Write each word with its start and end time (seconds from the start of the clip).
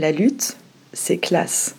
La 0.00 0.12
lutte, 0.12 0.56
c'est 0.94 1.18
classe. 1.18 1.76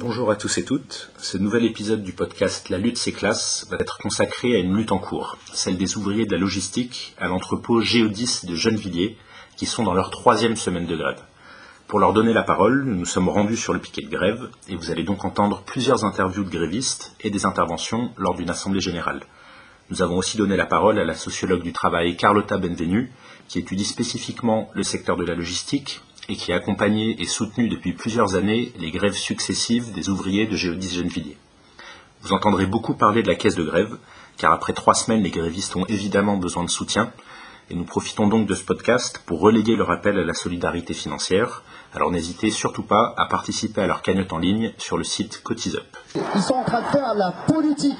Bonjour 0.00 0.30
à 0.30 0.36
tous 0.36 0.58
et 0.58 0.64
toutes. 0.66 1.10
Ce 1.16 1.38
nouvel 1.38 1.64
épisode 1.64 2.02
du 2.02 2.12
podcast 2.12 2.68
La 2.68 2.76
lutte 2.76 2.98
c'est 2.98 3.12
classe 3.12 3.66
va 3.70 3.78
être 3.80 3.96
consacré 3.96 4.54
à 4.54 4.58
une 4.58 4.76
lutte 4.76 4.92
en 4.92 4.98
cours, 4.98 5.38
celle 5.54 5.78
des 5.78 5.96
ouvriers 5.96 6.26
de 6.26 6.32
la 6.32 6.38
logistique 6.38 7.14
à 7.16 7.26
l'entrepôt 7.28 7.80
Géodis 7.80 8.40
de 8.46 8.54
Gennevilliers, 8.54 9.16
qui 9.56 9.64
sont 9.64 9.82
dans 9.82 9.94
leur 9.94 10.10
troisième 10.10 10.56
semaine 10.56 10.84
de 10.84 10.94
grève. 10.94 11.22
Pour 11.88 12.00
leur 12.00 12.12
donner 12.12 12.34
la 12.34 12.42
parole, 12.42 12.84
nous 12.84 12.96
nous 12.96 13.06
sommes 13.06 13.30
rendus 13.30 13.56
sur 13.56 13.72
le 13.72 13.80
piquet 13.80 14.02
de 14.02 14.14
grève 14.14 14.50
et 14.68 14.76
vous 14.76 14.90
allez 14.90 15.04
donc 15.04 15.24
entendre 15.24 15.62
plusieurs 15.64 16.04
interviews 16.04 16.44
de 16.44 16.50
grévistes 16.50 17.16
et 17.20 17.30
des 17.30 17.46
interventions 17.46 18.12
lors 18.18 18.34
d'une 18.34 18.50
assemblée 18.50 18.82
générale. 18.82 19.22
Nous 19.90 20.00
avons 20.00 20.16
aussi 20.16 20.38
donné 20.38 20.56
la 20.56 20.64
parole 20.64 20.98
à 20.98 21.04
la 21.04 21.14
sociologue 21.14 21.62
du 21.62 21.72
travail 21.72 22.16
Carlotta 22.16 22.56
Benvenu, 22.56 23.12
qui 23.48 23.58
étudie 23.58 23.84
spécifiquement 23.84 24.70
le 24.72 24.82
secteur 24.82 25.16
de 25.16 25.24
la 25.24 25.34
logistique 25.34 26.00
et 26.30 26.36
qui 26.36 26.52
a 26.52 26.56
accompagné 26.56 27.20
et 27.20 27.26
soutenu 27.26 27.68
depuis 27.68 27.92
plusieurs 27.92 28.34
années 28.34 28.72
les 28.78 28.90
grèves 28.90 29.14
successives 29.14 29.92
des 29.92 30.08
ouvriers 30.08 30.46
de 30.46 30.56
Géodis 30.56 30.94
Gennevilliers. 30.94 31.36
Vous 32.22 32.32
entendrez 32.32 32.64
beaucoup 32.64 32.94
parler 32.94 33.22
de 33.22 33.28
la 33.28 33.34
caisse 33.34 33.56
de 33.56 33.62
grève, 33.62 33.98
car 34.38 34.52
après 34.52 34.72
trois 34.72 34.94
semaines, 34.94 35.22
les 35.22 35.30
grévistes 35.30 35.76
ont 35.76 35.84
évidemment 35.84 36.38
besoin 36.38 36.64
de 36.64 36.70
soutien, 36.70 37.12
et 37.68 37.74
nous 37.74 37.84
profitons 37.84 38.26
donc 38.26 38.46
de 38.46 38.54
ce 38.54 38.64
podcast 38.64 39.20
pour 39.26 39.40
reléguer 39.40 39.76
le 39.76 39.84
rappel 39.84 40.18
à 40.18 40.24
la 40.24 40.34
solidarité 40.34 40.94
financière. 40.94 41.62
Alors 41.94 42.10
n'hésitez 42.10 42.50
surtout 42.50 42.82
pas 42.82 43.14
à 43.18 43.26
participer 43.26 43.82
à 43.82 43.86
leur 43.86 44.00
cagnotte 44.00 44.32
en 44.32 44.38
ligne 44.38 44.72
sur 44.78 44.96
le 44.96 45.04
site 45.04 45.42
CotisUp. 45.42 45.84
Ils 46.34 46.42
sont 46.42 46.54
en 46.54 46.64
train 46.64 46.80
de 46.80 46.86
faire 46.86 47.14
la 47.14 47.32
politique 47.46 47.92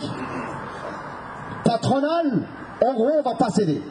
patronale. 1.75 2.43
En 2.85 2.95
gros, 2.95 3.11
on 3.19 3.23
va 3.23 3.35
pas 3.35 3.51
céder. 3.51 3.83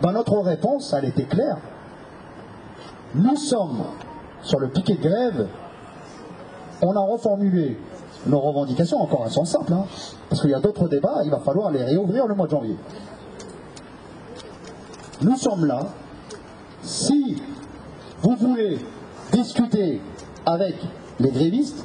Dans 0.00 0.12
notre 0.12 0.38
réponse, 0.38 0.94
elle 0.96 1.06
était 1.06 1.24
claire. 1.24 1.58
Nous 3.14 3.36
sommes 3.36 3.84
sur 4.42 4.58
le 4.58 4.68
piquet 4.68 4.94
de 4.94 5.02
grève. 5.02 5.48
On 6.82 6.94
a 6.94 7.00
reformulé 7.00 7.78
nos 8.26 8.40
revendications, 8.40 8.98
encore 9.00 9.22
elles 9.24 9.32
sont 9.32 9.44
simples, 9.44 9.72
hein, 9.72 9.86
parce 10.28 10.42
qu'il 10.42 10.50
y 10.50 10.54
a 10.54 10.60
d'autres 10.60 10.88
débats, 10.88 11.20
il 11.24 11.30
va 11.30 11.38
falloir 11.38 11.70
les 11.70 11.82
réouvrir 11.82 12.26
le 12.26 12.34
mois 12.34 12.46
de 12.46 12.50
janvier. 12.50 12.76
Nous 15.22 15.36
sommes 15.36 15.64
là. 15.64 15.86
Si 16.82 17.42
vous 18.20 18.36
voulez 18.36 18.78
discuter 19.32 20.00
avec 20.44 20.76
les 21.18 21.30
grévistes, 21.30 21.84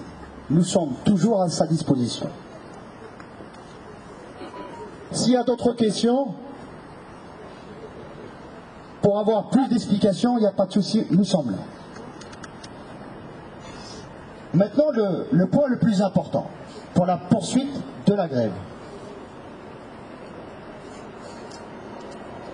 nous 0.49 0.64
sommes 0.64 0.94
toujours 1.05 1.42
à 1.42 1.47
sa 1.47 1.66
disposition. 1.66 2.27
S'il 5.12 5.34
y 5.34 5.38
a 5.38 5.44
d'autres 5.44 5.73
questions, 5.73 6.28
pour 9.02 9.20
avoir 9.20 9.50
plus 9.50 9.67
d'explications, 9.67 10.38
il 10.38 10.42
n'y 10.42 10.48
a 10.48 10.52
pas 10.52 10.66
de 10.66 10.73
souci, 10.73 11.06
nous 11.12 11.23
sommes 11.23 11.52
là. 11.52 11.58
Maintenant, 14.54 14.92
le, 14.92 15.28
le 15.32 15.48
point 15.48 15.67
le 15.67 15.78
plus 15.80 16.02
important 16.02 16.48
pour 16.94 17.06
la 17.06 17.17
poursuite 17.17 17.73
de 18.06 18.14
la 18.14 18.28
grève. 18.28 18.52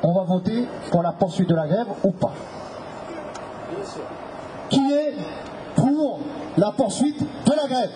On 0.04 0.14
va 0.14 0.24
voter 0.24 0.68
pour 0.92 1.02
la 1.02 1.12
poursuite 1.12 1.50
de 1.50 1.56
la 1.56 1.68
grève 1.68 1.88
ou 2.04 2.12
pas 2.12 2.34
Qui 4.70 4.92
est 4.92 5.16
pour 5.76 6.20
la 6.56 6.72
poursuite 6.72 7.20
de 7.20 7.52
la 7.52 7.68
grève? 7.68 7.90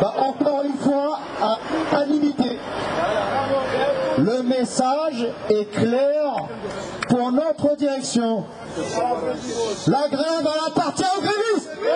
Bah, 0.00 0.14
Encore 0.18 0.62
une 0.64 0.78
fois, 0.78 1.18
à 1.40 1.58
unanimité. 1.92 2.58
Le 4.18 4.42
message 4.42 5.26
est 5.50 5.70
clair 5.70 6.34
pour 7.08 7.32
notre 7.32 7.76
direction. 7.76 8.44
La 9.86 10.08
grève, 10.08 10.42
elle 10.42 10.72
appartient 10.72 11.04
aux 11.04 11.20
grévistes 11.20 11.70
La 11.84 11.90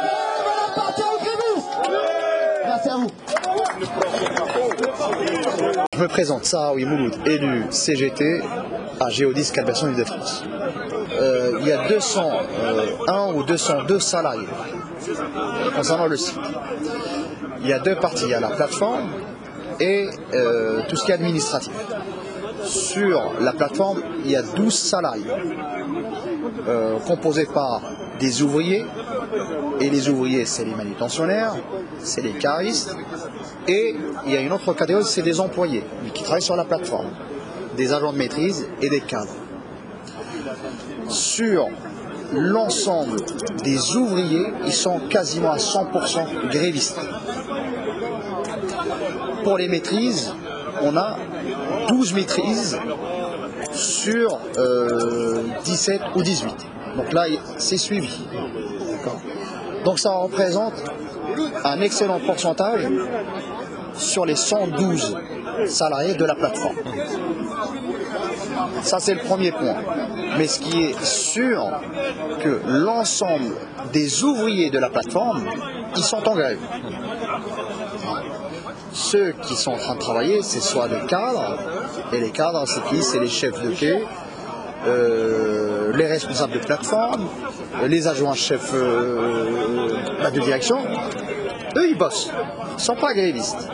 grève, 0.00 0.46
elle 0.46 0.72
appartient 0.72 1.02
aux 1.02 1.18
grévistes 1.18 1.68
Merci 2.64 2.88
à 2.88 2.96
vous. 2.96 3.10
Je 5.92 5.98
me 6.02 6.08
présente, 6.08 6.44
Sarah 6.44 6.74
Mouloud, 6.74 7.16
élu 7.26 7.64
CGT 7.70 8.42
à 9.00 9.10
Géodis 9.10 9.50
Calvation 9.52 9.92
de 9.92 10.04
france 10.04 10.44
Euh, 11.50 11.58
il 11.60 11.66
y 11.66 11.72
a 11.72 11.88
201 11.88 13.32
ou 13.34 13.42
202 13.42 13.98
salariés 13.98 14.48
concernant 15.74 16.06
le 16.06 16.16
site. 16.16 16.38
Il 17.60 17.68
y 17.68 17.72
a 17.72 17.78
deux 17.78 17.96
parties, 17.96 18.24
il 18.24 18.30
y 18.30 18.34
a 18.34 18.40
la 18.40 18.50
plateforme 18.50 19.08
et 19.78 20.08
euh, 20.34 20.82
tout 20.88 20.96
ce 20.96 21.04
qui 21.04 21.10
est 21.10 21.14
administratif. 21.14 21.72
Sur 22.64 23.32
la 23.40 23.52
plateforme, 23.52 24.02
il 24.24 24.30
y 24.30 24.36
a 24.36 24.42
12 24.42 24.74
salariés 24.74 25.24
euh, 26.68 26.98
composés 26.98 27.46
par 27.46 27.80
des 28.18 28.42
ouvriers, 28.42 28.84
et 29.80 29.88
les 29.88 30.10
ouvriers, 30.10 30.44
c'est 30.44 30.66
les 30.66 30.74
manutentionnaires, 30.74 31.56
c'est 32.00 32.20
les 32.20 32.32
caristes, 32.32 32.94
et 33.66 33.96
il 34.26 34.32
y 34.32 34.36
a 34.36 34.40
une 34.40 34.52
autre 34.52 34.74
catégorie, 34.74 35.04
c'est 35.06 35.22
des 35.22 35.40
employés, 35.40 35.82
qui 36.12 36.22
travaillent 36.22 36.42
sur 36.42 36.56
la 36.56 36.66
plateforme, 36.66 37.08
des 37.78 37.94
agents 37.94 38.12
de 38.12 38.18
maîtrise 38.18 38.68
et 38.82 38.90
des 38.90 39.00
cadres. 39.00 39.32
Sur 41.10 41.68
l'ensemble 42.32 43.16
des 43.64 43.96
ouvriers, 43.96 44.52
ils 44.64 44.72
sont 44.72 45.00
quasiment 45.08 45.50
à 45.50 45.56
100% 45.56 46.48
grévistes. 46.48 47.00
Pour 49.42 49.58
les 49.58 49.68
maîtrises, 49.68 50.32
on 50.82 50.96
a 50.96 51.16
12 51.88 52.14
maîtrises 52.14 52.78
sur 53.72 54.38
17 55.64 56.00
euh, 56.00 56.04
ou 56.14 56.22
18. 56.22 56.54
Donc 56.96 57.12
là, 57.12 57.24
c'est 57.58 57.76
suivi. 57.76 58.26
Donc 59.84 59.98
ça 59.98 60.10
représente 60.10 60.74
un 61.64 61.80
excellent 61.80 62.20
pourcentage 62.20 62.86
sur 63.94 64.24
les 64.24 64.36
112 64.36 65.16
salariés 65.66 66.14
de 66.14 66.24
la 66.24 66.34
plateforme. 66.34 66.76
Ça, 68.82 68.98
c'est 68.98 69.14
le 69.14 69.20
premier 69.20 69.52
point. 69.52 69.76
Mais 70.38 70.46
ce 70.46 70.60
qui 70.60 70.82
est 70.82 71.04
sûr, 71.04 71.70
que 72.40 72.60
l'ensemble 72.66 73.52
des 73.92 74.24
ouvriers 74.24 74.70
de 74.70 74.78
la 74.78 74.88
plateforme, 74.88 75.44
ils 75.96 76.02
sont 76.02 76.26
en 76.28 76.34
grève. 76.34 76.58
Ceux 78.92 79.32
qui 79.42 79.54
sont 79.54 79.72
en 79.72 79.76
train 79.76 79.94
de 79.94 80.00
travailler, 80.00 80.42
c'est 80.42 80.60
soit 80.60 80.88
des 80.88 81.06
cadres, 81.06 81.58
et 82.12 82.20
les 82.20 82.30
cadres, 82.30 82.64
c'est 82.66 82.84
qui? 82.84 83.02
C'est 83.02 83.20
les 83.20 83.28
chefs 83.28 83.60
de 83.62 83.70
quai, 83.70 84.04
euh, 84.86 85.92
les 85.94 86.06
responsables 86.06 86.54
de 86.54 86.58
plateforme, 86.58 87.28
les 87.86 88.08
adjoints 88.08 88.34
chefs 88.34 88.72
euh, 88.74 89.46
bah, 90.22 90.30
de 90.30 90.40
direction. 90.40 90.78
Eux, 91.76 91.88
ils 91.88 91.96
bossent. 91.96 92.30
Ils 92.70 92.74
ne 92.74 92.80
sont 92.80 92.96
pas 92.96 93.14
grévistes. 93.14 93.68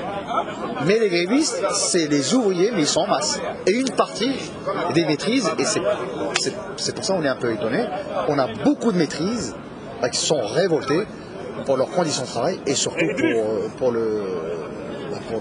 Mais 0.84 0.98
les 0.98 1.08
grévistes, 1.08 1.62
c'est 1.72 2.08
les 2.08 2.34
ouvriers, 2.34 2.70
mais 2.72 2.80
ils 2.80 2.86
sont 2.86 3.00
en 3.00 3.06
masse. 3.06 3.40
Et 3.66 3.72
une 3.72 3.90
partie 3.90 4.32
des 4.94 5.04
maîtrises, 5.04 5.48
et 5.58 5.64
c'est 5.64 6.94
pour 6.94 7.04
ça 7.04 7.14
qu'on 7.14 7.24
est 7.24 7.28
un 7.28 7.36
peu 7.36 7.52
étonné, 7.52 7.84
on 8.28 8.38
a 8.38 8.48
beaucoup 8.64 8.92
de 8.92 8.98
maîtrises 8.98 9.54
bah, 10.00 10.08
qui 10.10 10.18
sont 10.18 10.40
révoltées 10.40 11.06
pour 11.64 11.76
leurs 11.76 11.90
conditions 11.90 12.22
de 12.22 12.28
travail 12.28 12.60
et 12.66 12.74
surtout 12.74 13.06
pour, 13.78 13.90
le, 13.90 14.22
bah, 15.10 15.18
pour 15.30 15.40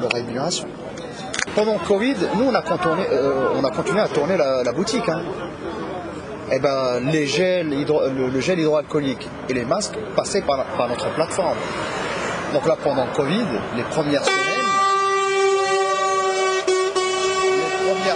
leur 0.00 0.10
rémunération. 0.12 0.66
Pendant 1.54 1.74
le 1.74 1.86
Covid, 1.86 2.16
nous, 2.36 2.44
on 2.44 2.54
a, 2.54 2.62
euh, 2.62 3.48
on 3.56 3.64
a 3.64 3.70
continué 3.70 4.00
à 4.00 4.08
tourner 4.08 4.36
la, 4.36 4.72
boutique. 4.72 5.08
Hein. 5.08 5.22
Eh 6.52 6.58
ben, 6.60 7.00
les 7.10 7.26
gels 7.26 7.68
le, 7.70 8.40
gel 8.40 8.60
hydroalcoolique 8.60 9.26
et 9.48 9.54
les 9.54 9.64
masques 9.64 9.98
passaient 10.14 10.42
par, 10.42 10.64
par 10.76 10.88
notre 10.88 11.12
plateforme. 11.14 11.56
Donc 12.52 12.66
là, 12.66 12.76
pendant 12.82 13.06
le 13.06 13.12
Covid, 13.12 13.46
les 13.76 13.82
premières 13.84 14.24
semaines, 14.24 14.45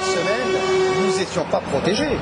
semaines, 0.03 0.61
nous 0.99 1.19
n'étions 1.19 1.45
pas 1.45 1.61
protégés. 1.61 2.19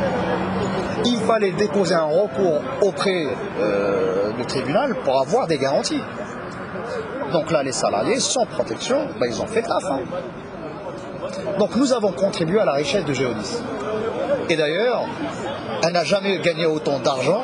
Il 1.04 1.18
fallait 1.20 1.52
déposer 1.52 1.94
un 1.94 2.04
recours 2.04 2.60
auprès 2.82 3.26
euh, 3.60 4.32
du 4.32 4.44
tribunal 4.46 4.94
pour 5.04 5.20
avoir 5.20 5.46
des 5.46 5.58
garanties. 5.58 6.02
Donc 7.32 7.50
là, 7.50 7.62
les 7.62 7.72
salariés, 7.72 8.18
sans 8.18 8.46
protection, 8.46 9.06
ben, 9.20 9.26
ils 9.30 9.40
ont 9.40 9.46
fait 9.46 9.62
taf. 9.62 9.84
Hein. 9.84 10.00
Donc 11.58 11.76
nous 11.76 11.92
avons 11.92 12.12
contribué 12.12 12.58
à 12.60 12.64
la 12.64 12.72
richesse 12.72 13.04
de 13.04 13.12
Géodis. 13.12 13.58
Et 14.48 14.56
d'ailleurs, 14.56 15.04
elle 15.84 15.92
n'a 15.92 16.04
jamais 16.04 16.38
gagné 16.38 16.66
autant 16.66 16.98
d'argent 16.98 17.42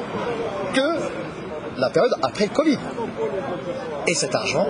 que 0.73 1.81
la 1.81 1.91
période 1.91 2.15
après 2.23 2.47
le 2.47 2.51
Covid. 2.51 2.79
Et 4.07 4.15
cet 4.15 4.35
argent, 4.35 4.67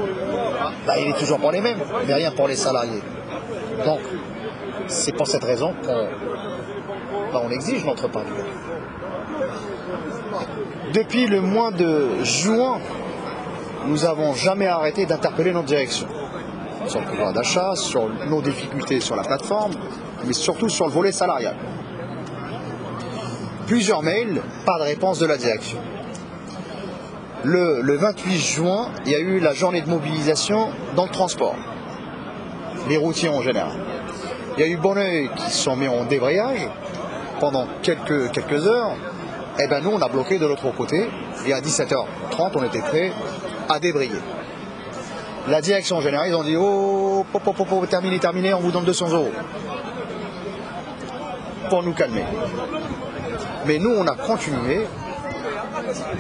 bah, 0.87 0.99
il 0.99 1.09
est 1.09 1.19
toujours 1.19 1.39
pour 1.39 1.53
les 1.53 1.61
mêmes, 1.61 1.79
mais 2.07 2.15
rien 2.15 2.31
pour 2.31 2.49
les 2.49 2.57
salariés. 2.57 3.03
Donc, 3.85 4.01
c'est 4.89 5.13
pour 5.13 5.27
cette 5.27 5.45
raison 5.45 5.75
qu'on 5.83 6.09
bah, 7.33 7.43
on 7.45 7.51
exige 7.51 7.85
notre 7.85 8.09
gâteau. 8.09 8.21
Depuis 10.93 11.27
le 11.27 11.41
mois 11.41 11.71
de 11.71 12.23
juin, 12.23 12.79
nous 13.87 13.99
n'avons 13.99 14.35
jamais 14.35 14.67
arrêté 14.67 15.07
d'interpeller 15.07 15.53
notre 15.53 15.67
direction 15.67 16.07
sur 16.87 17.01
le 17.01 17.07
pouvoir 17.07 17.33
d'achat, 17.33 17.75
sur 17.75 18.09
nos 18.29 18.43
difficultés 18.43 19.01
sur 19.01 19.17
la 19.17 19.23
plateforme, 19.23 19.73
mais 20.27 20.33
surtout 20.33 20.69
sur 20.69 20.87
le 20.87 20.93
volet 20.93 21.13
salarial. 21.13 21.57
Plusieurs 23.67 24.03
mails, 24.03 24.43
pas 24.67 24.79
de 24.79 24.85
réponse 24.85 25.19
de 25.19 25.27
la 25.27 25.37
direction. 25.37 25.79
Le, 27.43 27.81
le 27.83 27.97
28 27.97 28.39
juin, 28.39 28.89
il 29.07 29.13
y 29.13 29.15
a 29.15 29.19
eu 29.19 29.39
la 29.41 29.53
journée 29.53 29.81
de 29.81 29.89
mobilisation 29.89 30.69
dans 30.97 31.05
le 31.05 31.11
transport, 31.11 31.57
les 32.89 32.97
routiers 32.97 33.29
en 33.29 33.43
général. 33.43 33.73
Il 34.57 34.61
y 34.61 34.63
a 34.63 34.69
eu 34.69 34.77
Bonneuil 34.77 35.31
qui 35.35 35.51
se 35.51 35.63
sont 35.65 35.77
mis 35.77 35.89
en 35.89 36.05
débrayage 36.05 36.69
pendant 37.41 37.67
quelques, 37.83 38.31
quelques 38.31 38.67
heures. 38.67 38.93
Et 39.59 39.67
ben 39.67 39.83
nous, 39.83 39.91
on 39.91 40.01
a 40.01 40.09
bloqué 40.09 40.39
de 40.39 40.47
l'autre 40.47 40.71
côté. 40.71 41.09
Et 41.47 41.53
à 41.53 41.61
17h30, 41.61 42.51
on 42.55 42.63
était 42.63 42.81
prêts 42.81 43.13
à 43.69 43.81
débrayer. 43.81 44.19
La 45.49 45.61
direction 45.61 46.01
générale, 46.01 46.29
ils 46.29 46.35
ont 46.35 46.45
dit 46.45 46.57
Oh, 46.57 47.27
pop, 47.33 47.43
pop, 47.43 47.57
pop, 47.57 47.89
terminé, 47.89 48.19
terminé, 48.19 48.55
on 48.55 48.61
vous 48.61 48.71
donne 48.71 48.85
200 48.85 49.11
euros. 49.11 49.33
Pour 51.69 51.83
nous 51.83 51.93
calmer. 51.93 52.25
Mais 53.67 53.79
nous, 53.79 53.91
on 53.91 54.07
a 54.07 54.15
continué 54.15 54.87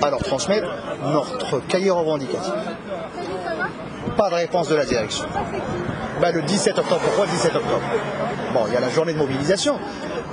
à 0.03 0.11
leur 0.11 0.23
transmettre 0.23 0.69
notre 1.05 1.61
cahier 1.67 1.91
revendicatif. 1.91 2.53
Pas 4.17 4.31
de 4.31 4.35
réponse 4.35 4.69
de 4.69 4.75
la 4.75 4.85
direction. 4.85 5.27
Le 6.33 6.41
17 6.41 6.79
octobre, 6.79 7.01
pourquoi 7.03 7.27
le 7.27 7.33
17 7.33 7.55
octobre? 7.55 7.83
Bon, 8.55 8.61
il 8.67 8.73
y 8.73 8.77
a 8.77 8.81
la 8.81 8.89
journée 8.89 9.13
de 9.13 9.19
mobilisation. 9.19 9.79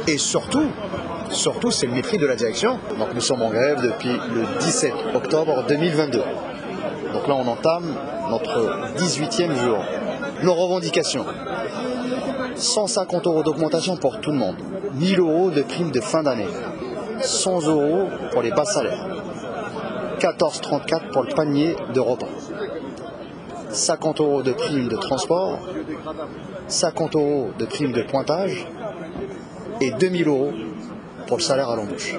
Et 0.07 0.17
surtout, 0.17 0.67
surtout, 1.29 1.69
c'est 1.69 1.85
le 1.85 1.91
mépris 1.91 2.17
de 2.17 2.25
la 2.25 2.35
direction. 2.35 2.79
Donc 2.97 3.13
nous 3.13 3.19
sommes 3.19 3.41
en 3.41 3.49
grève 3.49 3.81
depuis 3.81 4.09
le 4.33 4.45
17 4.61 4.93
octobre 5.15 5.65
2022. 5.67 6.19
Donc 7.13 7.27
là, 7.27 7.35
on 7.35 7.45
entame 7.45 7.93
notre 8.29 8.93
18e 8.95 9.53
jour. 9.53 9.83
Nos 10.43 10.53
revendications. 10.53 11.25
150 12.55 13.27
euros 13.27 13.43
d'augmentation 13.43 13.97
pour 13.97 14.21
tout 14.21 14.31
le 14.31 14.37
monde. 14.37 14.55
1000 14.93 15.19
euros 15.19 15.49
de 15.51 15.61
prime 15.61 15.91
de 15.91 15.99
fin 15.99 16.23
d'année. 16.23 16.47
100 17.19 17.67
euros 17.67 18.07
pour 18.31 18.41
les 18.41 18.51
bas 18.51 18.65
salaires. 18.65 19.07
14,34 20.19 21.11
pour 21.11 21.23
le 21.23 21.33
panier 21.33 21.75
de 21.93 21.99
repas. 21.99 22.29
50 23.71 24.21
euros 24.21 24.43
de 24.43 24.51
prime 24.51 24.87
de 24.87 24.95
transport. 24.95 25.59
50 26.67 27.15
euros 27.15 27.49
de 27.57 27.65
prime 27.65 27.91
de 27.91 28.01
pointage. 28.03 28.67
Et 29.79 29.91
2000 29.91 30.27
euros 30.27 30.51
pour 31.27 31.37
le 31.37 31.43
salaire 31.43 31.69
à 31.69 31.75
l'embauche. 31.75 32.15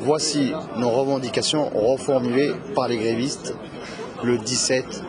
Voici 0.00 0.52
nos 0.78 0.90
revendications 0.90 1.68
reformulées 1.68 2.52
par 2.74 2.88
les 2.88 2.96
grévistes 2.96 3.54
le 4.22 4.38
17 4.38 5.02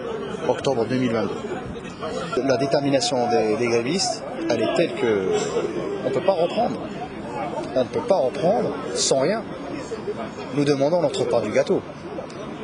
octobre 0.50 0.86
2022. 0.86 1.30
La 2.45 2.57
détermination 2.57 3.18
des, 3.30 3.68
grévistes, 3.68 4.24
elle 4.50 4.62
est 4.62 4.74
telle 4.75 4.94
que 4.95 5.30
on 6.06 6.09
ne 6.09 6.13
peut 6.13 6.25
pas 6.25 6.33
reprendre. 6.33 6.80
On 7.75 7.80
ne 7.80 7.89
peut 7.89 8.01
pas 8.01 8.18
reprendre 8.18 8.71
sans 8.94 9.19
rien. 9.19 9.44
Nous 10.56 10.66
demandons 10.66 11.01
notre 11.01 11.24
part 11.25 11.42
du 11.42 11.51
gâteau. 11.51 11.81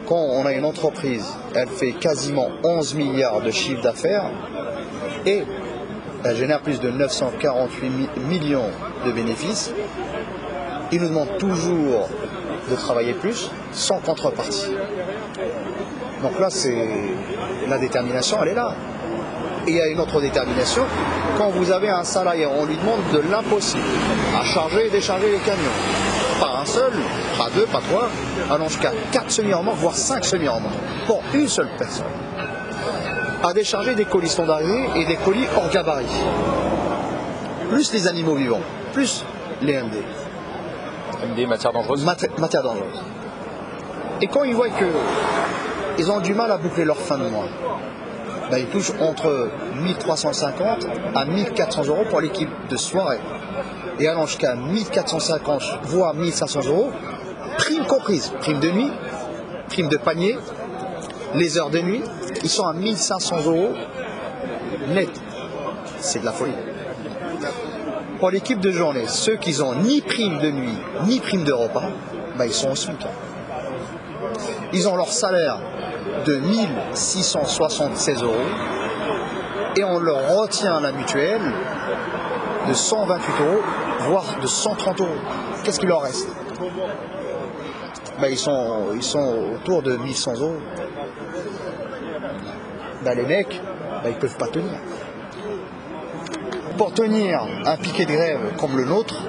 Quand 0.09 0.15
on 0.17 0.43
a 0.45 0.53
une 0.53 0.65
entreprise, 0.65 1.31
elle 1.55 1.67
fait 1.69 1.91
quasiment 1.91 2.49
11 2.63 2.95
milliards 2.95 3.41
de 3.41 3.51
chiffre 3.51 3.81
d'affaires 3.81 4.23
et 5.25 5.43
elle 6.25 6.35
génère 6.35 6.61
plus 6.61 6.79
de 6.79 6.89
948 6.89 7.89
mi- 7.89 8.09
millions 8.27 8.71
de 9.05 9.11
bénéfices, 9.11 9.71
ils 10.91 10.99
nous 10.99 11.09
demandent 11.09 11.37
toujours 11.37 12.09
de 12.71 12.75
travailler 12.75 13.13
plus 13.13 13.51
sans 13.71 13.99
contrepartie. 13.99 14.65
Donc 16.23 16.39
là, 16.39 16.49
c'est 16.49 16.75
la 17.67 17.77
détermination, 17.77 18.39
elle 18.41 18.49
est 18.49 18.55
là. 18.55 18.73
Et 19.67 19.71
il 19.71 19.77
y 19.77 19.81
a 19.81 19.87
une 19.87 19.99
autre 19.99 20.19
détermination, 20.19 20.83
quand 21.37 21.49
vous 21.49 21.71
avez 21.71 21.89
un 21.89 22.03
salarié, 22.03 22.47
on 22.47 22.65
lui 22.65 22.75
demande 22.77 23.01
de 23.13 23.19
l'impossible, 23.31 23.83
à 24.35 24.43
charger 24.43 24.87
et 24.87 24.89
décharger 24.89 25.31
les 25.31 25.37
camions. 25.37 26.08
Pas 26.39 26.59
un 26.61 26.65
seul, 26.65 26.93
pas 27.37 27.49
deux, 27.53 27.65
pas 27.65 27.81
trois, 27.81 28.07
allant 28.49 28.67
jusqu'à 28.67 28.91
quatre 29.11 29.29
semi-remorques, 29.31 29.77
voire 29.77 29.95
cinq 29.95 30.23
semi-remorques, 30.23 30.73
pour 31.05 31.21
une 31.33 31.47
seule 31.47 31.69
personne. 31.77 32.05
À 33.43 33.53
décharger 33.53 33.95
des 33.95 34.05
colis 34.05 34.29
standardisés 34.29 34.85
et 34.95 35.05
des 35.05 35.15
colis 35.17 35.47
hors 35.55 35.69
gabarit. 35.69 36.05
Plus 37.69 37.93
les 37.93 38.07
animaux 38.07 38.35
vivants, 38.35 38.61
plus 38.93 39.23
les 39.61 39.73
MD 39.81 39.95
MD, 41.31 41.45
matière 41.47 41.73
dangereuse 41.73 42.05
mat- 42.05 42.39
matière 42.39 42.63
dangereuse. 42.63 43.01
Et 44.21 44.27
quand 44.27 44.43
ils 44.43 44.55
voient 44.55 44.69
que 44.69 44.85
ils 45.97 46.09
ont 46.09 46.19
du 46.21 46.33
mal 46.33 46.49
à 46.51 46.57
boucler 46.57 46.85
leur 46.85 46.97
fin 46.97 47.17
de 47.17 47.27
mois, 47.27 47.45
ben, 48.49 48.57
ils 48.57 48.67
touchent 48.67 48.93
entre 49.01 49.49
1350 49.81 50.87
à 51.15 51.25
1400 51.25 51.83
euros 51.87 52.05
pour 52.09 52.21
l'équipe 52.21 52.49
de 52.69 52.77
soirée. 52.77 53.19
Et 53.99 54.07
allant 54.07 54.25
jusqu'à 54.25 54.55
1450 54.55 55.63
voire 55.83 56.13
1500 56.13 56.61
euros, 56.67 56.91
prime 57.57 57.85
comprise, 57.85 58.31
prime 58.39 58.59
de 58.59 58.69
nuit, 58.69 58.91
prime 59.67 59.89
de 59.89 59.97
panier, 59.97 60.37
les 61.35 61.57
heures 61.57 61.69
de 61.69 61.79
nuit, 61.79 62.01
ils 62.43 62.49
sont 62.49 62.65
à 62.65 62.73
1500 62.73 63.35
euros 63.45 63.73
net. 64.93 65.09
C'est 65.99 66.19
de 66.19 66.25
la 66.25 66.31
folie 66.31 66.53
pour 68.19 68.31
l'équipe 68.31 68.59
de 68.59 68.71
journée, 68.71 69.07
ceux 69.07 69.37
qui 69.37 69.57
n'ont 69.59 69.75
ni 69.75 70.01
prime 70.01 70.39
de 70.39 70.51
nuit, 70.51 70.77
ni 71.05 71.21
prime 71.21 71.45
de 71.45 71.53
repas, 71.53 71.89
bah, 72.37 72.45
ils 72.45 72.53
sont 72.53 72.71
au 72.71 72.75
SMIC. 72.75 72.97
Ils 74.73 74.87
ont 74.89 74.97
leur 74.97 75.07
salaire 75.07 75.57
de 76.25 76.35
1676 76.35 78.23
euros 78.23 78.35
et 79.77 79.83
on 79.85 79.99
leur 79.99 80.35
retient 80.37 80.81
la 80.81 80.91
mutuelle 80.91 81.41
de 82.67 82.73
128 82.73 83.31
euros, 83.45 83.61
voire 84.07 84.39
de 84.41 84.47
130 84.47 85.01
euros. 85.01 85.09
Qu'est-ce 85.63 85.79
qu'il 85.79 85.89
leur 85.89 86.01
reste? 86.01 86.27
Bah, 88.19 88.29
ils, 88.29 88.37
sont, 88.37 88.87
ils 88.95 89.03
sont 89.03 89.53
autour 89.55 89.81
de 89.81 89.97
1100 89.97 90.33
euros. 90.39 90.57
Bah, 93.03 93.15
les 93.15 93.25
mecs, 93.25 93.61
bah, 94.03 94.09
ils 94.09 94.17
peuvent 94.17 94.37
pas 94.37 94.47
tenir 94.47 94.79
pour 96.79 96.93
tenir 96.93 97.45
un 97.65 97.75
piquet 97.75 98.05
de 98.05 98.13
grève 98.13 98.53
comme 98.57 98.77
le 98.77 98.85
nôtre, 98.85 99.21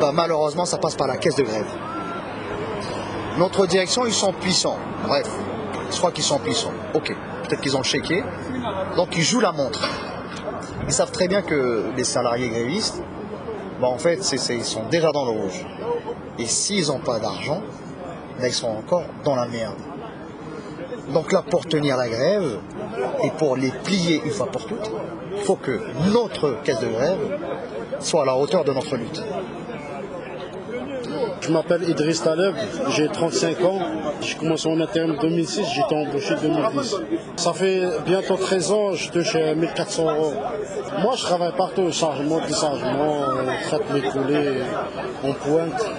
bah 0.00 0.10
malheureusement, 0.10 0.64
ça 0.64 0.78
passe 0.78 0.94
par 0.94 1.06
la 1.06 1.18
caisse 1.18 1.36
de 1.36 1.42
grève. 1.42 1.66
Notre 3.36 3.66
direction, 3.66 4.06
ils 4.06 4.14
sont 4.14 4.32
puissants. 4.32 4.78
Bref, 5.06 5.28
je 5.92 5.98
crois 5.98 6.12
qu'ils 6.12 6.24
sont 6.24 6.38
puissants. 6.38 6.72
Ok, 6.94 7.14
peut-être 7.42 7.60
qu'ils 7.60 7.76
ont 7.76 7.82
chéquier. 7.82 8.24
Donc 8.96 9.14
ils 9.18 9.22
jouent 9.22 9.40
la 9.40 9.52
montre. 9.52 9.86
Ils 10.86 10.94
savent 10.94 11.12
très 11.12 11.28
bien 11.28 11.42
que 11.42 11.90
les 11.94 12.04
salariés 12.04 12.48
grévistes, 12.48 13.02
bah 13.80 13.88
en 13.88 13.98
fait, 13.98 14.18
ils 14.32 14.64
sont 14.64 14.82
déjà 14.90 15.10
dans 15.12 15.24
le 15.24 15.30
rouge. 15.30 15.64
Et 16.38 16.46
s'ils 16.46 16.88
n'ont 16.88 17.00
pas 17.00 17.18
d'argent, 17.18 17.62
bah, 18.38 18.48
ils 18.48 18.54
sont 18.54 18.68
encore 18.68 19.04
dans 19.24 19.36
la 19.36 19.46
merde. 19.46 19.76
Donc 21.12 21.32
là, 21.32 21.42
pour 21.42 21.66
tenir 21.66 21.96
la 21.96 22.08
grève 22.08 22.58
et 23.24 23.30
pour 23.30 23.56
les 23.56 23.70
plier 23.70 24.22
une 24.24 24.30
fois 24.30 24.46
pour 24.46 24.66
toutes, 24.66 24.90
il 25.36 25.42
faut 25.42 25.56
que 25.56 25.80
notre 26.12 26.62
caisse 26.62 26.80
de 26.80 26.88
grève 26.88 27.38
soit 27.98 28.22
à 28.22 28.26
la 28.26 28.36
hauteur 28.36 28.64
de 28.64 28.72
notre 28.72 28.96
lutte. 28.96 29.22
Je 31.40 31.50
m'appelle 31.50 31.88
Idriss 31.88 32.22
Taleb, 32.22 32.54
j'ai 32.90 33.08
35 33.08 33.64
ans. 33.64 33.78
J'ai 34.20 34.34
commencé 34.34 34.68
en 34.68 34.78
intérim 34.80 35.12
en 35.12 35.20
2006, 35.20 35.64
j'ai 35.74 35.80
été 35.80 35.94
embauché 35.94 36.34
en 36.34 36.40
2010. 36.40 36.96
Ça 37.36 37.52
fait 37.52 37.82
bientôt 38.04 38.36
13 38.36 38.72
ans, 38.72 38.92
je 38.92 39.10
touche 39.10 39.36
euh, 39.36 39.54
1400 39.54 40.04
euros. 40.04 40.34
Moi, 41.02 41.14
je 41.16 41.22
travaille 41.22 41.52
partout, 41.56 41.90
chargement, 41.92 42.40
déchargement, 42.46 43.22
euh, 43.22 43.52
traite 43.68 43.90
mes 43.92 44.02
coulées, 44.02 44.62
on 45.24 45.32
pointe. 45.32 45.90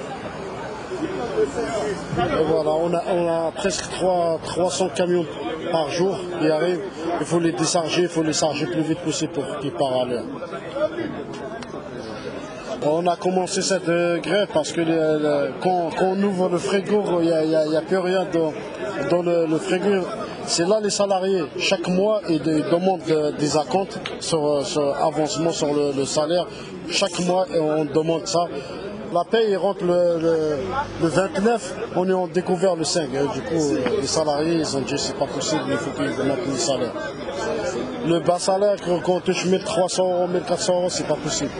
Et 2.17 2.43
voilà, 2.45 2.71
on 2.71 2.93
a, 2.93 3.03
on 3.12 3.48
a 3.48 3.51
presque 3.51 3.89
3, 3.89 4.39
300 4.43 4.89
camions 4.95 5.25
par 5.71 5.89
jour 5.89 6.19
qui 6.39 6.50
arrivent. 6.50 6.81
Il 7.19 7.25
faut 7.25 7.39
les 7.39 7.51
décharger, 7.51 8.03
il 8.03 8.10
faut 8.10 8.24
les 8.24 8.33
charger 8.33 8.65
le 8.65 8.71
plus 8.74 8.81
vite 8.81 9.00
possible 9.00 9.33
pour 9.33 9.60
qu'ils 9.60 9.71
partent 9.71 10.03
à 10.03 10.05
l'heure. 10.05 10.25
On 12.83 13.05
a 13.05 13.15
commencé 13.15 13.61
cette 13.61 13.88
euh, 13.89 14.17
grève 14.19 14.47
parce 14.53 14.71
que 14.71 14.81
le- 14.81 15.51
quand, 15.61 15.91
on 16.01 16.21
ouvre 16.23 16.50
le 16.50 16.57
frigo, 16.57 17.03
il 17.21 17.27
n'y 17.27 17.75
a, 17.75 17.81
plus 17.81 17.97
rien 17.97 18.25
dans, 18.33 19.21
le, 19.21 19.45
le 19.45 19.57
frigo. 19.57 20.03
C'est 20.47 20.67
là 20.67 20.79
les 20.83 20.89
salariés. 20.89 21.43
Chaque 21.59 21.88
mois, 21.88 22.21
ils, 22.27 22.41
de- 22.41 22.57
ils 22.57 22.69
demandent 22.71 23.01
euh, 23.11 23.31
des 23.38 23.55
acomptes 23.55 24.00
sur, 24.19 24.43
euh, 24.45 24.63
sur 24.63 24.95
avancement 24.95 25.51
sur 25.51 25.67
le, 25.73 26.05
salaire. 26.05 26.47
Chaque 26.89 27.19
mois, 27.19 27.45
on 27.55 27.85
demande 27.85 28.25
ça. 28.27 28.45
La 29.13 29.25
paye 29.25 29.51
il 29.51 29.57
rentre 29.57 29.83
le, 29.83 30.19
le- 30.19 30.57
le 31.01 31.07
29, 31.07 31.75
on 31.97 32.09
est 32.09 32.13
en 32.13 32.27
découvert 32.27 32.75
le 32.75 32.83
5. 32.83 33.09
Et 33.13 33.33
du 33.33 33.41
coup, 33.41 33.55
euh, 33.75 34.01
les 34.01 34.07
salariés, 34.07 34.53
ils 34.55 34.77
ont 34.77 34.81
dit 34.81 34.93
c'est 34.97 35.15
pas 35.17 35.27
possible, 35.27 35.61
il 35.69 35.77
faut 35.77 35.91
qu'ils 35.91 36.05
mettent 36.25 36.47
le 36.47 36.55
salaire. 36.57 36.93
Le 38.07 38.19
bas 38.21 38.39
salaire, 38.39 38.77
quand 38.83 39.01
on 39.13 39.19
touche 39.19 39.45
1300 39.45 40.03
euros, 40.03 40.27
1400 40.27 40.73
euros, 40.73 40.89
c'est 40.89 41.05
pas 41.07 41.15
possible. 41.15 41.51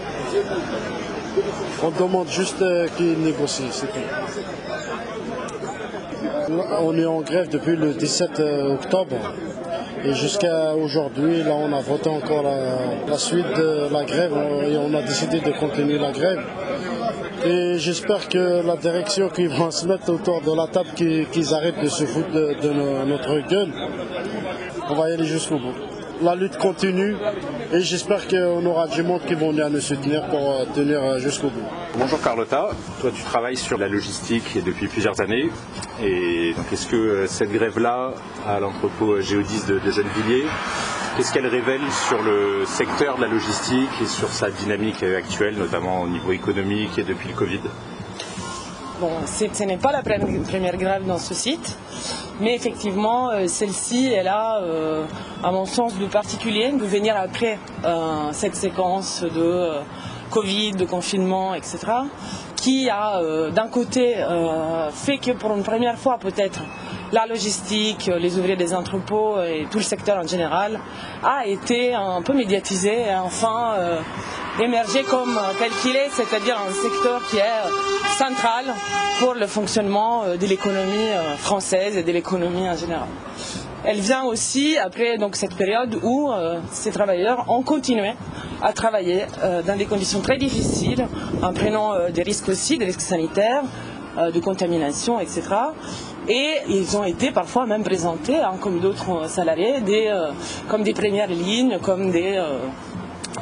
On 1.84 1.90
demande 1.90 2.30
juste 2.30 2.64
qu'ils 2.98 3.20
négocient, 3.20 3.66
c'est 3.72 3.88
tout. 3.88 4.00
On 6.82 6.98
est 6.98 7.06
en 7.06 7.22
grève 7.22 7.50
depuis 7.50 7.76
le 7.76 7.94
17 7.94 8.40
octobre. 8.74 9.18
Et 10.04 10.14
jusqu'à 10.14 10.76
aujourd'hui, 10.76 11.44
là, 11.44 11.54
on 11.54 11.72
a 11.74 11.80
voté 11.80 12.10
encore 12.10 12.44
la, 12.44 13.18
suite 13.18 13.46
de 13.56 13.94
la 13.94 14.04
grève 14.04 14.34
et 14.68 14.78
on 14.78 14.94
a 14.96 15.02
décidé 15.02 15.40
de 15.40 15.52
continuer 15.52 16.00
la 16.00 16.12
grève. 16.12 16.42
Et 17.46 17.78
j'espère 17.78 18.28
que 18.28 18.66
la 18.66 18.78
direction 18.78 19.30
qui 19.30 19.48
va 19.48 19.72
se 19.72 19.88
mettre 19.88 20.12
autour 20.12 20.42
de 20.42 20.56
la 20.56 20.68
table, 20.68 20.90
qu'ils 20.96 21.54
arrêtent 21.54 21.82
de 21.82 21.90
se 21.90 22.06
foutre 22.06 22.32
de, 22.32 23.06
notre 23.06 23.48
gueule. 23.48 23.72
On 24.90 24.96
va 24.96 25.10
y 25.10 25.14
aller 25.14 25.26
jusqu'au 25.26 25.58
bout. 25.58 25.91
La 26.22 26.36
lutte 26.36 26.58
continue 26.58 27.16
et 27.74 27.82
j'espère 27.82 28.28
qu'on 28.28 28.64
aura 28.68 28.88
du 28.88 29.02
monde 29.02 29.22
qui 29.26 29.34
vont 29.34 29.50
venir 29.50 29.72
nous 29.72 29.80
soutenir 29.80 30.28
pour 30.28 30.52
euh, 30.52 30.66
tenir 30.72 31.04
euh, 31.04 31.18
jusqu'au 31.18 31.50
bout. 31.50 31.66
Bonjour 31.98 32.22
Carlotta, 32.22 32.70
toi 33.00 33.10
tu 33.16 33.24
travailles 33.24 33.58
sur 33.58 33.80
la 33.80 33.88
logistique 33.88 34.64
depuis 34.64 34.88
plusieurs 34.88 35.20
années. 35.20 35.50
Et 36.04 36.54
donc 36.56 36.72
est-ce 36.72 36.86
que 36.86 36.96
euh, 36.96 37.28
cette 37.28 37.52
grève-là 37.52 38.14
à 38.48 38.60
l'entrepôt 38.60 39.20
Géodis 39.20 39.66
de, 39.68 39.80
de 39.80 39.92
Gennevilliers, 39.92 40.46
qu'est-ce 41.18 41.34
qu'elle 41.34 41.48
révèle 41.48 41.82
sur 42.08 42.22
le 42.22 42.66
secteur 42.68 43.18
de 43.18 43.22
la 43.24 43.28
logistique 43.28 43.90
et 44.00 44.06
sur 44.06 44.30
sa 44.30 44.52
dynamique 44.52 45.02
actuelle, 45.02 45.56
notamment 45.58 46.04
au 46.04 46.08
niveau 46.08 46.34
économique 46.34 47.00
et 47.00 47.04
depuis 47.04 47.30
le 47.30 47.36
Covid? 47.36 47.62
Bon, 49.00 49.10
ce 49.26 49.64
n'est 49.64 49.78
pas 49.78 49.92
la 49.92 50.04
première 50.04 50.78
grève 50.78 51.08
dans 51.08 51.18
ce 51.18 51.34
site, 51.34 51.76
mais 52.40 52.56
effectivement, 52.56 53.30
euh, 53.30 53.48
celle-ci, 53.48 54.12
elle 54.12 54.28
a, 54.28 54.62
euh, 54.62 55.06
à 55.44 55.52
mon 55.52 55.66
sens, 55.66 55.98
de 55.98 56.06
particulier 56.06 56.72
de 56.72 56.86
venir 56.86 57.16
après 57.18 57.60
cette 58.32 58.56
séquence 58.56 59.24
de 59.24 59.72
Covid, 60.30 60.72
de 60.72 60.86
confinement, 60.86 61.54
etc 61.54 61.78
qui 62.62 62.90
a 62.90 63.18
euh, 63.18 63.50
d'un 63.50 63.68
côté 63.68 64.16
euh, 64.18 64.92
fait 64.92 65.18
que 65.18 65.32
pour 65.32 65.52
une 65.56 65.64
première 65.64 65.98
fois 65.98 66.20
peut-être 66.20 66.62
la 67.12 67.26
logistique, 67.26 68.10
les 68.20 68.38
ouvriers 68.38 68.56
des 68.56 68.74
entrepôts 68.74 69.42
et 69.42 69.66
tout 69.70 69.80
le 69.80 69.84
secteur 69.84 70.18
en 70.18 70.28
général 70.28 70.80
a 71.24 71.46
été 71.46 71.94
un 71.94 72.22
peu 72.22 72.34
médiatisé 72.34 73.02
et 73.10 73.16
enfin 73.16 73.74
euh, 74.62 74.66
émergé 74.66 75.04
comme 75.04 75.40
tel 75.60 75.72
qu'il 75.82 75.96
est, 75.96 76.10
c'est-à-dire 76.12 76.58
un 76.58 76.74
secteur 76.74 77.22
qui 77.30 77.38
est 77.38 78.18
central 78.18 78.66
pour 79.20 79.34
le 79.34 79.48
fonctionnement 79.48 80.24
de 80.40 80.46
l'économie 80.46 81.10
française 81.40 81.98
et 81.98 82.04
de 82.04 82.12
l'économie 82.12 82.70
en 82.70 82.76
général. 82.76 83.08
Elle 83.84 84.00
vient 84.00 84.24
aussi 84.24 84.78
après 84.78 85.18
donc, 85.18 85.36
cette 85.36 85.56
période 85.56 85.98
où 86.04 86.30
ces 86.72 86.92
travailleurs 86.92 87.46
ont 87.50 87.64
continué 87.64 88.14
à 88.62 88.74
travailler 88.74 89.24
euh, 89.44 89.62
dans 89.64 89.78
des 89.78 89.86
conditions 89.86 90.22
très 90.22 90.38
difficiles, 90.38 91.08
en 91.42 91.54
prenant 91.54 91.94
euh, 91.94 92.10
des 92.10 92.22
risques 92.22 92.50
aussi, 92.50 92.78
des 92.78 92.86
risques 92.86 93.02
sanitaires, 93.02 93.64
euh, 94.18 94.32
de 94.32 94.40
contamination, 94.40 95.20
etc. 95.20 95.42
Et 96.28 96.58
ils 96.70 96.96
ont 96.96 97.04
été 97.04 97.32
parfois 97.32 97.66
même 97.66 97.84
présentés, 97.84 98.38
hein, 98.38 98.54
comme 98.62 98.80
d'autres 98.80 99.28
salariés, 99.28 99.78
comme 100.68 100.84
des 100.84 100.94
premières 100.94 101.28
lignes, 101.28 101.80
comme 101.82 102.12
des 102.12 102.40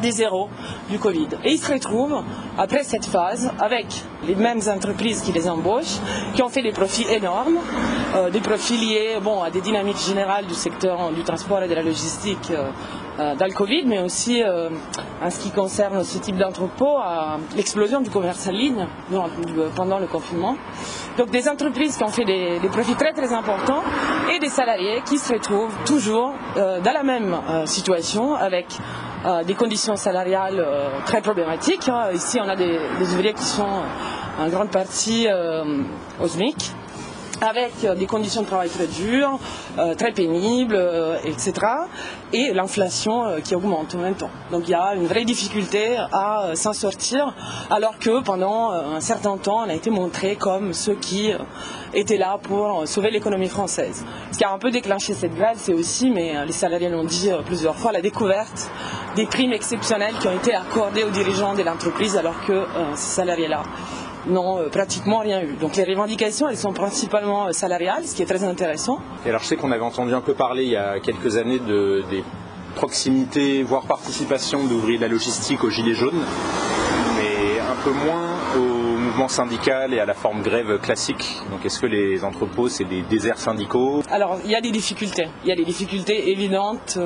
des 0.01 0.11
zéros 0.11 0.49
du 0.89 0.99
Covid. 0.99 1.27
Et 1.43 1.51
ils 1.51 1.59
se 1.59 1.71
retrouvent, 1.71 2.23
après 2.57 2.83
cette 2.83 3.05
phase, 3.05 3.51
avec 3.59 3.85
les 4.27 4.35
mêmes 4.35 4.61
entreprises 4.67 5.21
qui 5.21 5.31
les 5.31 5.49
embauchent, 5.49 5.99
qui 6.33 6.43
ont 6.43 6.49
fait 6.49 6.61
des 6.61 6.71
profits 6.71 7.05
énormes, 7.09 7.57
euh, 8.15 8.29
des 8.29 8.39
profits 8.39 8.77
liés 8.77 9.17
bon, 9.21 9.41
à 9.41 9.49
des 9.49 9.61
dynamiques 9.61 9.99
générales 9.99 10.45
du 10.45 10.53
secteur 10.53 11.11
du 11.11 11.23
transport 11.23 11.63
et 11.63 11.67
de 11.67 11.73
la 11.73 11.83
logistique 11.83 12.51
euh, 12.51 12.69
euh, 13.19 13.35
dans 13.35 13.45
le 13.45 13.53
Covid, 13.53 13.83
mais 13.85 13.99
aussi 13.99 14.41
en 15.21 15.29
ce 15.29 15.39
qui 15.39 15.51
concerne 15.51 16.03
ce 16.05 16.17
type 16.19 16.37
d'entrepôt, 16.37 16.97
à 16.97 17.37
l'explosion 17.55 17.99
du 17.99 18.09
commerce 18.09 18.47
en 18.47 18.51
ligne 18.51 18.87
pendant 19.75 19.99
le 19.99 20.07
confinement. 20.07 20.55
Donc 21.17 21.29
des 21.29 21.49
entreprises 21.49 21.97
qui 21.97 22.03
ont 22.03 22.09
fait 22.09 22.23
des, 22.23 22.59
des, 22.59 22.69
profits 22.69 22.95
très 22.95 23.11
très 23.11 23.33
importants 23.33 23.83
et 24.33 24.39
des 24.39 24.47
salariés 24.47 25.01
qui 25.05 25.17
se 25.17 25.33
retrouvent 25.33 25.75
toujours 25.85 26.33
dans 26.55 26.93
la 26.93 27.03
même 27.03 27.35
situation 27.65 28.35
avec 28.35 28.67
euh, 29.25 29.43
des 29.43 29.53
conditions 29.53 29.97
salariales 29.97 30.59
euh, 30.59 30.89
très 31.05 31.21
problématiques. 31.21 31.89
Hein. 31.89 32.11
Ici, 32.13 32.39
on 32.41 32.47
a 32.47 32.55
des, 32.55 32.79
ouvriers 33.01 33.33
qui 33.33 33.43
sont 33.43 33.67
en 34.39 34.47
grande 34.47 34.69
partie 34.69 35.27
euh, 35.27 35.81
au 36.21 36.27
avec 37.41 37.71
des 37.97 38.05
conditions 38.05 38.41
de 38.41 38.47
travail 38.47 38.69
très 38.69 38.87
dures, 38.87 39.39
très 39.97 40.11
pénibles, 40.11 40.79
etc. 41.23 41.53
Et 42.33 42.53
l'inflation 42.53 43.39
qui 43.43 43.55
augmente 43.55 43.95
en 43.95 43.99
même 43.99 44.15
temps. 44.15 44.29
Donc 44.51 44.63
il 44.67 44.71
y 44.71 44.75
a 44.75 44.93
une 44.95 45.07
vraie 45.07 45.25
difficulté 45.25 45.97
à 45.97 46.51
s'en 46.55 46.73
sortir, 46.73 47.33
alors 47.69 47.97
que 47.97 48.21
pendant 48.21 48.71
un 48.71 48.99
certain 48.99 49.37
temps, 49.37 49.63
on 49.65 49.69
a 49.69 49.73
été 49.73 49.89
montré 49.89 50.35
comme 50.35 50.73
ceux 50.73 50.95
qui 50.95 51.31
étaient 51.93 52.17
là 52.17 52.37
pour 52.41 52.87
sauver 52.87 53.11
l'économie 53.11 53.49
française. 53.49 54.05
Ce 54.31 54.37
qui 54.37 54.43
a 54.43 54.51
un 54.51 54.59
peu 54.59 54.71
déclenché 54.71 55.13
cette 55.13 55.35
grève, 55.35 55.57
c'est 55.57 55.73
aussi, 55.73 56.09
mais 56.09 56.45
les 56.45 56.51
salariés 56.51 56.89
l'ont 56.89 57.05
dit 57.05 57.29
plusieurs 57.45 57.75
fois, 57.75 57.91
la 57.91 58.01
découverte 58.01 58.69
des 59.15 59.25
primes 59.25 59.53
exceptionnelles 59.53 60.15
qui 60.19 60.27
ont 60.27 60.35
été 60.35 60.53
accordées 60.53 61.03
aux 61.03 61.09
dirigeants 61.09 61.53
de 61.53 61.63
l'entreprise 61.63 62.15
alors 62.15 62.39
que 62.45 62.53
euh, 62.53 62.95
ces 62.95 63.15
salariés-là 63.15 63.63
n'ont 64.27 64.59
euh, 64.59 64.69
pratiquement 64.69 65.19
rien 65.19 65.41
eu. 65.41 65.53
Donc 65.59 65.75
les 65.75 65.83
revendications, 65.83 66.47
elles 66.49 66.57
sont 66.57 66.73
principalement 66.73 67.47
euh, 67.47 67.51
salariales, 67.51 68.05
ce 68.05 68.15
qui 68.15 68.21
est 68.21 68.25
très 68.25 68.43
intéressant. 68.43 68.99
Et 69.25 69.29
alors 69.29 69.41
je 69.41 69.47
sais 69.47 69.55
qu'on 69.55 69.71
avait 69.71 69.83
entendu 69.83 70.13
un 70.13 70.21
peu 70.21 70.33
parler 70.33 70.63
il 70.63 70.71
y 70.71 70.77
a 70.77 70.99
quelques 70.99 71.37
années 71.37 71.59
de, 71.59 72.03
des 72.09 72.23
proximités, 72.75 73.63
voire 73.63 73.83
participation 73.83 74.63
d'ouvriers 74.65 74.97
de 74.97 75.03
la 75.03 75.07
logistique 75.07 75.63
aux 75.63 75.69
Gilets 75.69 75.95
jaunes, 75.95 76.23
mais 77.17 77.59
un 77.59 77.75
peu 77.83 77.91
moins 77.91 78.35
au 78.55 78.97
mouvement 78.97 79.27
syndical 79.27 79.93
et 79.93 79.99
à 79.99 80.05
la 80.05 80.13
forme 80.13 80.41
grève 80.41 80.79
classique. 80.79 81.41
Donc 81.51 81.65
est-ce 81.65 81.79
que 81.79 81.87
les 81.87 82.23
entrepôts, 82.23 82.69
c'est 82.69 82.85
des 82.85 83.01
déserts 83.01 83.39
syndicaux? 83.39 84.03
Alors 84.11 84.37
il 84.45 84.51
y 84.51 84.55
a 84.55 84.61
des 84.61 84.71
difficultés. 84.71 85.27
Il 85.43 85.49
y 85.49 85.51
a 85.51 85.55
des 85.55 85.65
difficultés 85.65 86.31
évidentes 86.31 86.99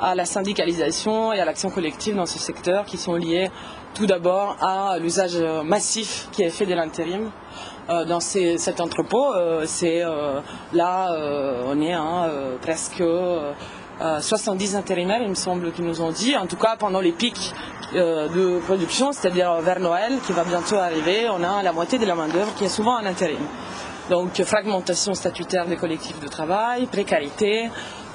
à 0.00 0.14
la 0.14 0.24
syndicalisation 0.24 1.32
et 1.32 1.40
à 1.40 1.44
l'action 1.44 1.70
collective 1.70 2.16
dans 2.16 2.26
ce 2.26 2.38
secteur 2.38 2.84
qui 2.84 2.96
sont 2.96 3.14
liées 3.14 3.50
tout 3.94 4.06
d'abord 4.06 4.56
à 4.60 4.98
l'usage 4.98 5.36
massif 5.64 6.28
qui 6.32 6.42
est 6.42 6.50
fait 6.50 6.66
de 6.66 6.74
l'intérim. 6.74 7.30
Euh, 7.90 8.04
dans 8.04 8.20
cet 8.20 8.80
entrepôt, 8.80 9.34
euh, 9.34 9.64
c'est 9.66 10.02
euh, 10.02 10.40
là, 10.72 11.12
on 11.66 11.80
est 11.80 11.94
à 11.94 12.30
presque 12.60 13.02
70 14.20 14.76
intérimaires, 14.76 15.20
il 15.22 15.28
me 15.28 15.34
semble 15.34 15.72
qu'ils 15.72 15.84
nous 15.84 16.00
ont 16.00 16.10
dit, 16.10 16.36
en 16.36 16.46
tout 16.46 16.56
cas 16.56 16.76
pendant 16.78 17.00
les 17.00 17.12
pics 17.12 17.52
de 17.92 18.58
production, 18.60 19.12
c'est-à-dire 19.12 19.60
vers 19.60 19.80
Noël 19.80 20.18
qui 20.26 20.32
va 20.32 20.44
bientôt 20.44 20.76
arriver, 20.76 21.28
on 21.28 21.42
a 21.42 21.62
la 21.62 21.72
moitié 21.72 21.98
de 21.98 22.06
la 22.06 22.14
main-d'œuvre 22.14 22.54
qui 22.54 22.64
est 22.64 22.70
souvent 22.70 22.94
en 22.94 23.04
intérim. 23.04 23.44
Donc 24.08 24.40
fragmentation 24.42 25.12
statutaire 25.12 25.66
des 25.66 25.76
collectifs 25.76 26.18
de 26.18 26.28
travail, 26.28 26.86
précarité, 26.86 27.68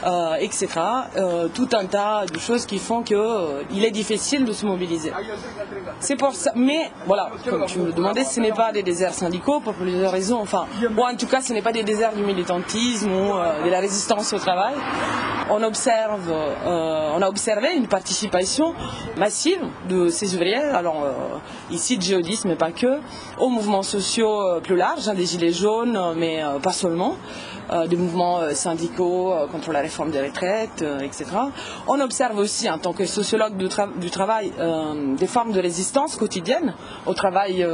euh, 0.06 0.36
etc. 0.36 0.68
Euh, 1.18 1.48
tout 1.48 1.68
un 1.74 1.86
tas 1.86 2.26
de 2.32 2.38
choses 2.38 2.68
qui 2.68 2.78
font 2.78 3.02
qu'il 3.02 3.18
euh, 3.18 3.64
est 3.72 3.90
difficile 3.90 4.46
de 4.46 4.54
se 4.54 4.64
mobiliser. 4.64 5.12
C'est 6.00 6.16
pour 6.16 6.34
ça. 6.34 6.52
Mais 6.56 6.92
voilà, 7.08 7.32
comme 7.50 7.66
tu 7.66 7.80
me 7.80 7.92
demandais, 7.92 8.24
ce 8.24 8.40
n'est 8.40 8.52
pas 8.52 8.72
des 8.72 8.84
déserts 8.84 9.16
syndicaux 9.16 9.62
pour 9.62 9.74
plusieurs 9.74 10.12
raisons. 10.12 10.40
Enfin, 10.40 10.68
bon, 10.92 11.08
en 11.08 11.16
tout 11.16 11.26
cas, 11.26 11.42
ce 11.42 11.54
n'est 11.54 11.64
pas 11.64 11.72
des 11.72 11.84
déserts 11.84 12.14
du 12.14 12.22
militantisme 12.22 13.12
ou 13.12 13.34
de 13.66 13.70
la 13.70 13.80
résistance 13.80 14.32
au 14.34 14.38
travail. 14.38 14.76
On 15.50 15.64
observe, 15.64 16.32
on 16.66 17.22
a 17.22 17.28
observé 17.28 17.76
une 17.76 17.88
participation 17.88 18.76
massive 19.18 19.60
de 19.90 20.10
ces 20.10 20.36
ouvriers. 20.36 20.56
Alors 20.56 21.04
ici 21.72 21.98
de 21.98 22.04
géodisme, 22.04 22.50
mais 22.50 22.56
pas 22.56 22.72
que, 22.72 23.00
aux 23.40 23.50
mouvements 23.50 23.84
sociaux 23.84 24.60
plus 24.62 24.76
larges, 24.76 25.08
hein, 25.08 25.14
des 25.14 25.26
gilets 25.26 25.54
jaunes, 25.54 26.00
mais 26.16 26.44
pas 26.62 26.74
seulement. 26.74 27.16
Euh, 27.72 27.88
des 27.88 27.96
mouvements 27.96 28.42
euh, 28.42 28.54
syndicaux 28.54 29.34
euh, 29.34 29.48
contre 29.48 29.72
la 29.72 29.80
réforme 29.80 29.95
des 30.12 30.22
retraites, 30.22 30.84
etc. 31.02 31.26
On 31.88 32.00
observe 32.00 32.38
aussi, 32.38 32.70
en 32.70 32.78
tant 32.78 32.94
que 32.94 33.06
sociologue 33.06 33.56
du, 33.58 34.10
travail, 34.10 34.52
des 35.18 35.28
formes 35.28 35.52
de 35.52 35.62
résistance 35.62 36.16
quotidienne 36.16 36.74
au 37.06 37.14
travail 37.14 37.66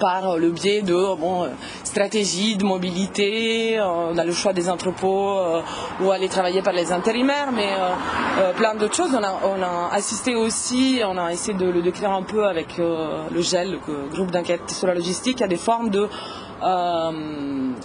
par 0.00 0.38
le 0.38 0.50
biais 0.50 0.82
de 0.82 0.94
bon, 1.16 1.48
stratégies 1.84 2.56
de 2.56 2.64
mobilité, 2.64 3.78
on 3.80 4.16
a 4.16 4.24
le 4.24 4.32
choix 4.32 4.52
des 4.52 4.68
entrepôts 4.68 5.38
ou 6.00 6.10
aller 6.10 6.28
travailler 6.28 6.62
par 6.62 6.72
les 6.72 6.92
intérimaires, 6.92 7.52
mais 7.52 7.68
plein 8.56 8.74
d'autres 8.74 8.96
choses. 8.96 9.14
On 9.14 9.22
a, 9.22 9.40
on 9.44 9.62
a, 9.62 9.90
assisté 9.92 10.34
aussi, 10.34 11.00
on 11.04 11.16
a 11.18 11.32
essayé 11.32 11.54
de 11.54 11.66
le 11.66 11.82
décrire 11.82 12.10
un 12.10 12.22
peu 12.22 12.46
avec 12.46 12.78
le 12.78 13.40
GEL, 13.40 13.78
le 13.86 14.08
groupe 14.10 14.30
d'enquête 14.30 14.70
sur 14.70 14.86
la 14.86 14.94
logistique, 14.94 15.42
à 15.42 15.48
des 15.48 15.56
formes 15.56 15.90
de 15.90 16.00
euh, 16.00 16.08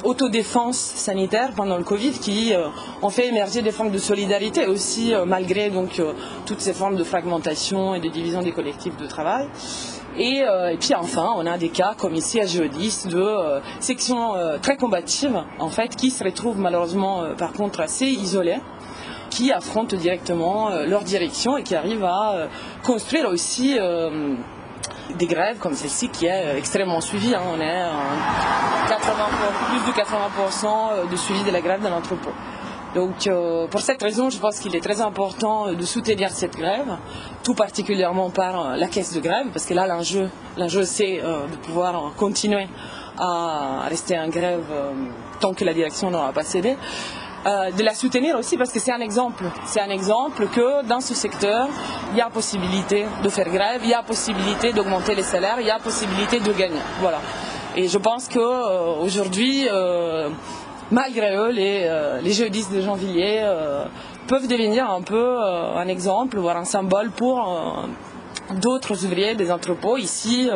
autodéfense 0.04 0.78
sanitaire 0.78 1.52
pendant 1.56 1.78
le 1.78 1.84
Covid 1.84 2.12
qui 2.12 2.54
euh, 2.54 2.68
ont 3.02 3.10
fait 3.10 3.28
émerger 3.28 3.62
des 3.62 3.72
formes 3.72 3.92
de 3.92 3.98
solidarité 3.98 4.66
aussi 4.68 5.14
euh, 5.14 5.26
malgré 5.26 5.70
donc 5.70 6.02
toutes 6.46 6.62
ces 6.62 6.74
formes 6.74 6.96
de 6.96 7.04
fragmentation 7.04 7.96
et 7.96 8.00
de 8.00 8.08
division 8.10 8.42
des 8.42 8.52
collectifs 8.52 8.96
de 8.98 9.06
travail. 9.06 9.48
Et, 10.18 10.44
puis 10.80 10.96
enfin, 10.96 11.34
on 11.38 11.46
a 11.46 11.58
des 11.58 11.70
cas 11.70 11.94
comme 11.98 12.16
ici 12.16 12.42
à 12.42 12.46
Géodis 12.46 13.06
de 13.08 13.62
sections 13.80 14.34
très 14.62 14.76
combatives 14.76 15.40
en 15.60 15.70
fait 15.70 15.96
qui 15.96 16.10
se 16.10 16.24
retrouvent 16.24 16.60
malheureusement 16.60 17.24
par 17.38 17.54
contre 17.54 17.80
assez 17.80 18.08
isolées 18.08 18.60
qui 19.30 19.52
affrontent 19.52 19.96
directement 19.96 20.72
leur 20.88 21.04
direction 21.04 21.58
et 21.58 21.64
qui 21.64 21.76
arrivent 21.76 22.04
à 22.04 22.50
construire 22.84 23.30
aussi 23.30 23.78
des 25.18 25.26
grèves 25.26 25.58
comme 25.58 25.74
celle-ci 25.74 26.10
qui 26.10 26.26
est 26.26 26.58
extrêmement 26.58 27.02
suivie. 27.02 27.34
Hein. 27.34 27.42
On 27.54 27.60
est 27.60 28.90
80 28.90 29.26
plus 29.70 29.92
de 29.92 29.98
80% 29.98 31.10
de 31.10 31.16
suivi 31.16 31.44
de 31.44 31.52
la 31.52 31.62
grève 31.62 31.82
de 31.82 31.88
l'entrepôt. 31.88 32.32
Donc 32.96 33.28
euh, 33.28 33.68
pour 33.68 33.82
cette 33.82 34.02
raison, 34.02 34.30
je 34.30 34.40
pense 34.40 34.60
qu'il 34.60 34.76
est 34.76 34.84
très 34.84 35.00
important 35.02 35.72
de 35.72 35.86
soutenir 35.86 36.32
cette 36.32 36.58
grève, 36.58 36.98
tout 37.44 37.54
particulièrement 37.54 38.32
par 38.32 38.76
la 38.76 38.88
caisse 38.88 39.14
de 39.14 39.20
grève, 39.20 39.48
parce 39.54 39.66
que 39.66 39.76
là 39.76 39.86
l'enjeu, 39.86 40.30
l'enjeu 40.58 40.84
c'est 40.86 41.18
de 41.18 41.56
pouvoir 41.58 42.14
continuer 42.18 42.68
à 43.20 43.86
rester 43.88 44.18
en 44.18 44.30
grève 44.30 44.66
tant 45.40 45.54
que 45.54 45.66
la 45.66 45.74
direction 45.74 46.10
n'aura 46.10 46.32
pas 46.34 46.44
cédé. 46.44 46.78
Euh, 47.46 47.72
de 47.72 47.84
la 47.84 47.94
soutenir 47.94 48.38
aussi 48.38 48.58
parce 48.58 48.72
que 48.72 48.80
c'est 48.80 48.92
un 48.92 49.00
exemple. 49.00 49.46
C'est 49.66 49.80
un 49.80 49.90
exemple 49.90 50.48
que 50.48 50.86
dans 50.86 51.00
ce 51.00 51.14
secteur, 51.14 51.70
il 52.12 52.18
y 52.18 52.22
a 52.22 52.30
possibilité 52.30 53.06
de 53.24 53.30
faire 53.30 53.50
grève, 53.50 53.80
il 53.84 53.90
y 53.90 53.94
a 53.94 54.04
possibilité 54.04 54.74
d'augmenter 54.74 55.16
les 55.16 55.24
salaires, 55.24 55.56
il 55.62 55.68
y 55.68 55.72
a 55.72 55.80
possibilité 55.80 56.42
de 56.42 56.52
gagner. 56.52 56.82
Voilà. 57.00 57.20
Et 57.78 57.88
je 57.88 57.98
pense 57.98 58.28
qu'aujourd'hui, 58.28 59.70
euh, 59.70 59.72
euh, 59.72 60.30
malgré 60.92 61.34
eux, 61.38 61.52
les, 61.52 62.20
les 62.22 62.32
jeudis 62.34 62.68
de 62.70 62.82
Jeanvilliers 62.82 63.46
peuvent 64.28 64.48
devenir 64.48 64.90
un 64.92 65.02
peu 65.02 65.40
un 65.42 65.88
exemple, 65.88 66.38
voire 66.40 66.58
un 66.58 66.66
symbole 66.66 67.10
pour 67.12 67.88
d'autres 68.56 69.06
ouvriers 69.06 69.36
des 69.36 69.52
entrepôts 69.52 69.98
ici. 69.98 70.50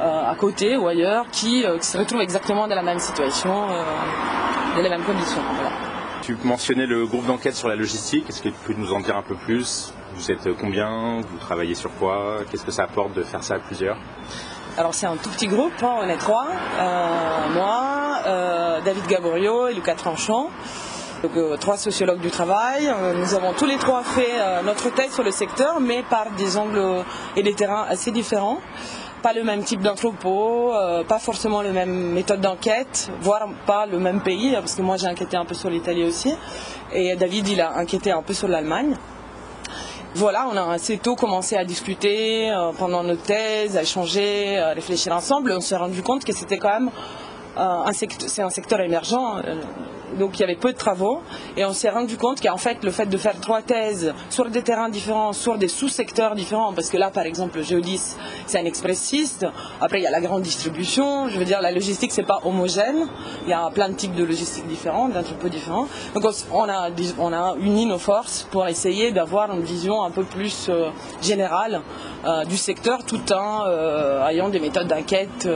à 0.00 0.34
côté 0.38 0.78
ou 0.78 0.88
ailleurs 0.88 1.26
qui, 1.30 1.62
se 1.82 1.98
retrouvent 1.98 2.22
exactement 2.22 2.66
dans 2.66 2.74
la 2.74 2.82
même 2.82 2.98
situation, 2.98 3.68
dans 4.74 4.82
les 4.82 4.88
mêmes 4.88 5.04
conditions. 5.04 5.42
Tu 6.30 6.36
mentionnais 6.46 6.86
le 6.86 7.06
groupe 7.06 7.26
d'enquête 7.26 7.56
sur 7.56 7.66
la 7.66 7.74
logistique. 7.74 8.26
Est-ce 8.28 8.40
que 8.40 8.50
tu 8.50 8.54
peux 8.64 8.74
nous 8.74 8.92
en 8.92 9.00
dire 9.00 9.16
un 9.16 9.22
peu 9.22 9.34
plus? 9.34 9.92
Vous 10.14 10.30
êtes 10.30 10.48
combien? 10.60 11.20
Vous 11.22 11.38
travaillez 11.38 11.74
sur 11.74 11.90
quoi? 11.96 12.36
Qu'est-ce 12.48 12.64
que 12.64 12.70
ça 12.70 12.84
apporte 12.84 13.14
de 13.14 13.24
faire 13.24 13.42
ça 13.42 13.54
à 13.54 13.58
plusieurs? 13.58 13.96
Alors 14.78 14.94
c'est 14.94 15.06
un 15.06 15.16
tout 15.16 15.28
petit 15.30 15.48
groupe, 15.48 15.72
hein, 15.82 15.96
on 16.02 16.08
est 16.08 16.18
trois. 16.18 16.46
Euh, 16.78 17.48
moi, 17.52 18.20
euh, 18.26 18.80
David 18.80 19.08
Gaborio 19.08 19.66
et 19.66 19.74
Lucas 19.74 19.96
Tranchant. 19.96 20.50
Donc, 21.24 21.36
euh, 21.36 21.56
trois 21.56 21.76
sociologues 21.76 22.20
du 22.20 22.30
travail. 22.30 22.88
nous 23.16 23.34
avons 23.34 23.52
tous 23.52 23.66
les 23.66 23.76
trois 23.76 24.04
fait 24.04 24.62
notre 24.64 24.88
thèse 24.90 25.12
sur 25.12 25.24
le 25.24 25.32
secteur, 25.32 25.80
mais 25.80 26.04
par 26.08 26.30
des 26.38 26.56
angles 26.56 27.04
et 27.34 27.42
des 27.42 27.54
terrains 27.54 27.86
assez 27.88 28.12
différents 28.12 28.60
pas 29.20 29.32
le 29.32 29.44
même 29.44 29.62
type 29.62 29.80
d'entrepôt, 29.82 30.72
euh, 30.74 31.04
pas 31.04 31.18
forcément 31.18 31.62
la 31.62 31.72
même 31.72 32.12
méthode 32.12 32.40
d'enquête, 32.40 33.10
voire 33.20 33.48
pas 33.66 33.86
le 33.86 33.98
même 33.98 34.20
pays, 34.20 34.52
parce 34.52 34.74
que 34.74 34.82
moi 34.82 34.96
j'ai 34.96 35.08
enquêté 35.08 35.36
un 35.36 35.44
peu 35.44 35.54
sur 35.54 35.70
l'Italie 35.70 36.04
aussi, 36.04 36.34
et 36.92 37.16
David 37.16 37.48
il 37.48 37.60
a 37.60 37.78
enquêté 37.78 38.10
un 38.10 38.22
peu 38.22 38.34
sur 38.34 38.48
l'Allemagne. 38.48 38.96
Voilà, 40.14 40.48
on 40.52 40.56
a 40.56 40.72
assez 40.72 40.98
tôt 40.98 41.14
commencé 41.14 41.56
à 41.56 41.64
discuter 41.64 42.50
euh, 42.50 42.72
pendant 42.76 43.04
nos 43.04 43.16
thèses, 43.16 43.76
à 43.76 43.82
échanger, 43.82 44.58
à 44.58 44.72
réfléchir 44.72 45.12
ensemble. 45.12 45.52
On 45.52 45.60
s'est 45.60 45.76
rendu 45.76 46.02
compte 46.02 46.24
que 46.24 46.32
c'était 46.32 46.58
quand 46.58 46.80
même 46.80 46.90
euh, 47.56 47.84
un 47.84 48.50
secteur 48.50 48.80
émergent 48.80 49.40
donc 50.18 50.38
il 50.38 50.40
y 50.40 50.44
avait 50.44 50.56
peu 50.56 50.72
de 50.72 50.78
travaux. 50.78 51.20
Et 51.56 51.64
on 51.64 51.72
s'est 51.72 51.90
rendu 51.90 52.16
compte 52.16 52.40
qu'en 52.40 52.56
fait 52.56 52.82
le 52.82 52.90
fait 52.90 53.06
de 53.06 53.16
faire 53.16 53.38
trois 53.40 53.62
thèses 53.62 54.12
sur 54.30 54.48
des 54.48 54.62
terrains 54.62 54.88
différents, 54.88 55.32
sur 55.32 55.58
des 55.58 55.68
sous-secteurs 55.68 56.34
différents, 56.34 56.72
parce 56.72 56.88
que 56.88 56.96
là 56.96 57.10
par 57.10 57.24
exemple 57.24 57.58
le 57.58 57.62
Géodis 57.62 58.16
c'est 58.46 58.58
un 58.58 58.64
expressiste, 58.64 59.46
après 59.80 60.00
il 60.00 60.02
y 60.02 60.06
a 60.06 60.10
la 60.10 60.20
grande 60.20 60.42
distribution, 60.42 61.28
je 61.28 61.38
veux 61.38 61.44
dire 61.44 61.60
la 61.60 61.72
logistique 61.72 62.12
c'est 62.12 62.22
pas 62.22 62.40
homogène, 62.44 63.06
il 63.44 63.50
y 63.50 63.52
a 63.52 63.68
plein 63.70 63.88
de 63.88 63.94
types 63.94 64.14
de 64.14 64.24
logistique 64.24 64.66
différents, 64.66 65.10
peu 65.40 65.48
différents, 65.48 65.86
donc 66.14 66.24
on 66.52 66.68
a, 66.68 66.90
on 67.18 67.32
a 67.32 67.54
uni 67.60 67.86
nos 67.86 67.98
forces 67.98 68.46
pour 68.50 68.66
essayer 68.66 69.12
d'avoir 69.12 69.52
une 69.52 69.62
vision 69.62 70.02
un 70.02 70.10
peu 70.10 70.24
plus 70.24 70.68
euh, 70.68 70.90
générale 71.22 71.82
euh, 72.26 72.44
du 72.44 72.56
secteur 72.56 73.04
tout 73.04 73.32
en 73.32 73.64
euh, 73.66 74.26
ayant 74.28 74.48
des 74.50 74.60
méthodes 74.60 74.86
d'enquête 74.86 75.48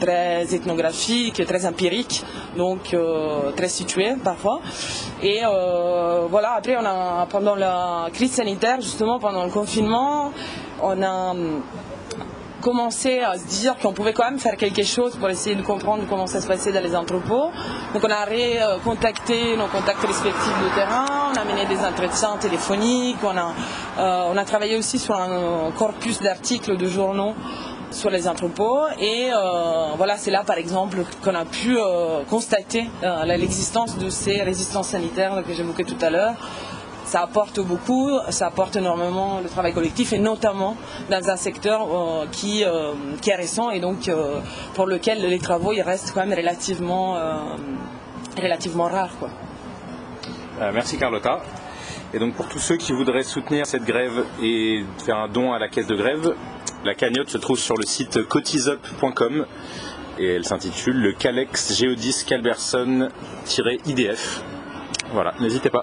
très 0.00 0.54
ethnographiques, 0.54 1.44
très 1.46 1.66
empiriques, 1.66 2.24
donc 2.56 2.96
très 3.56 3.68
situées 3.68 4.14
parfois. 4.22 4.60
Et 5.22 5.40
euh, 5.44 6.26
voilà, 6.30 6.54
après, 6.56 6.76
on 6.76 6.84
a, 6.84 7.26
pendant 7.28 7.54
la 7.54 8.08
crise 8.12 8.32
sanitaire, 8.32 8.80
justement, 8.80 9.18
pendant 9.18 9.44
le 9.44 9.50
confinement, 9.50 10.32
on 10.82 11.02
a 11.02 11.34
commencé 12.60 13.20
à 13.20 13.38
se 13.38 13.46
dire 13.46 13.76
qu'on 13.78 13.92
pouvait 13.92 14.12
quand 14.12 14.24
même 14.24 14.38
faire 14.38 14.56
quelque 14.56 14.82
chose 14.82 15.16
pour 15.16 15.28
essayer 15.28 15.56
de 15.56 15.62
comprendre 15.62 16.04
comment 16.08 16.26
ça 16.26 16.40
se 16.40 16.46
passait 16.46 16.72
dans 16.72 16.82
les 16.82 16.94
entrepôts. 16.94 17.50
Donc 17.94 18.04
on 18.04 18.10
a 18.10 18.24
recontacté 18.24 19.56
nos 19.56 19.66
contacts 19.66 20.04
respectifs 20.04 20.62
de 20.62 20.74
terrain, 20.74 21.32
on 21.32 21.38
a 21.38 21.44
mené 21.44 21.66
des 21.66 21.84
entretiens 21.84 22.36
téléphoniques, 22.38 23.18
on 23.22 23.36
a, 23.36 23.54
euh, 23.98 24.32
on 24.32 24.36
a 24.36 24.44
travaillé 24.44 24.76
aussi 24.76 24.98
sur 24.98 25.14
un 25.14 25.70
corpus 25.76 26.20
d'articles 26.20 26.76
de 26.76 26.86
journaux 26.86 27.34
sur 27.90 28.10
les 28.10 28.28
entrepôts. 28.28 28.86
Et 28.98 29.30
euh, 29.32 29.94
voilà, 29.96 30.16
c'est 30.16 30.30
là 30.30 30.44
par 30.44 30.58
exemple 30.58 30.98
qu'on 31.24 31.34
a 31.34 31.44
pu 31.44 31.76
euh, 31.76 32.22
constater 32.28 32.88
l'existence 33.26 33.98
de 33.98 34.10
ces 34.10 34.42
résistances 34.42 34.88
sanitaires 34.88 35.42
que 35.46 35.52
j'évoquais 35.52 35.84
tout 35.84 35.98
à 36.00 36.10
l'heure. 36.10 36.34
Ça 37.10 37.22
apporte 37.22 37.58
beaucoup, 37.58 38.08
ça 38.28 38.46
apporte 38.46 38.76
énormément 38.76 39.40
le 39.42 39.48
travail 39.48 39.72
collectif 39.72 40.12
et 40.12 40.20
notamment 40.20 40.76
dans 41.10 41.28
un 41.28 41.34
secteur 41.34 41.88
qui, 42.30 42.62
qui 43.20 43.30
est 43.30 43.34
récent 43.34 43.70
et 43.70 43.80
donc 43.80 44.08
pour 44.74 44.86
lequel 44.86 45.20
les 45.20 45.40
travaux 45.40 45.72
ils 45.72 45.82
restent 45.82 46.12
quand 46.14 46.24
même 46.24 46.38
relativement, 46.38 47.16
relativement 48.40 48.84
rares. 48.84 49.10
Merci 50.72 50.98
Carlotta. 50.98 51.40
Et 52.14 52.20
donc 52.20 52.34
pour 52.34 52.46
tous 52.46 52.60
ceux 52.60 52.76
qui 52.76 52.92
voudraient 52.92 53.24
soutenir 53.24 53.66
cette 53.66 53.84
grève 53.84 54.24
et 54.40 54.84
faire 55.04 55.16
un 55.16 55.26
don 55.26 55.52
à 55.52 55.58
la 55.58 55.68
caisse 55.68 55.88
de 55.88 55.96
grève, 55.96 56.36
la 56.84 56.94
cagnotte 56.94 57.30
se 57.30 57.38
trouve 57.38 57.58
sur 57.58 57.76
le 57.76 57.86
site 57.86 58.22
cotisup.com 58.22 59.46
et 60.16 60.36
elle 60.36 60.44
s'intitule 60.44 61.00
le 61.00 61.12
Calex 61.12 61.76
Geodis 61.76 62.24
Calberson-IDF. 62.24 64.44
Voilà, 65.12 65.34
n'hésitez 65.40 65.70
pas. 65.70 65.82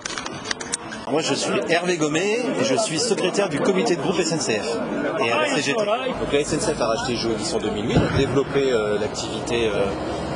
Moi 1.10 1.22
je 1.22 1.34
suis 1.34 1.60
Hervé 1.70 1.96
Gommet 1.96 2.40
et 2.60 2.64
je 2.64 2.76
suis 2.76 3.00
secrétaire 3.00 3.48
du 3.48 3.60
comité 3.60 3.96
de 3.96 4.02
groupe 4.02 4.22
SNCF 4.22 4.78
et 5.24 5.32
à 5.32 5.38
la 5.40 5.56
CGT. 5.56 5.78
Donc 5.78 6.34
la 6.34 6.44
SNCF 6.44 6.82
a 6.82 6.88
racheté 6.88 7.16
Geodis 7.16 7.54
en 7.56 7.60
2008, 7.60 7.96
a 7.96 8.18
développé 8.18 8.72
euh, 8.72 9.00
l'activité 9.00 9.70
euh, 9.70 9.86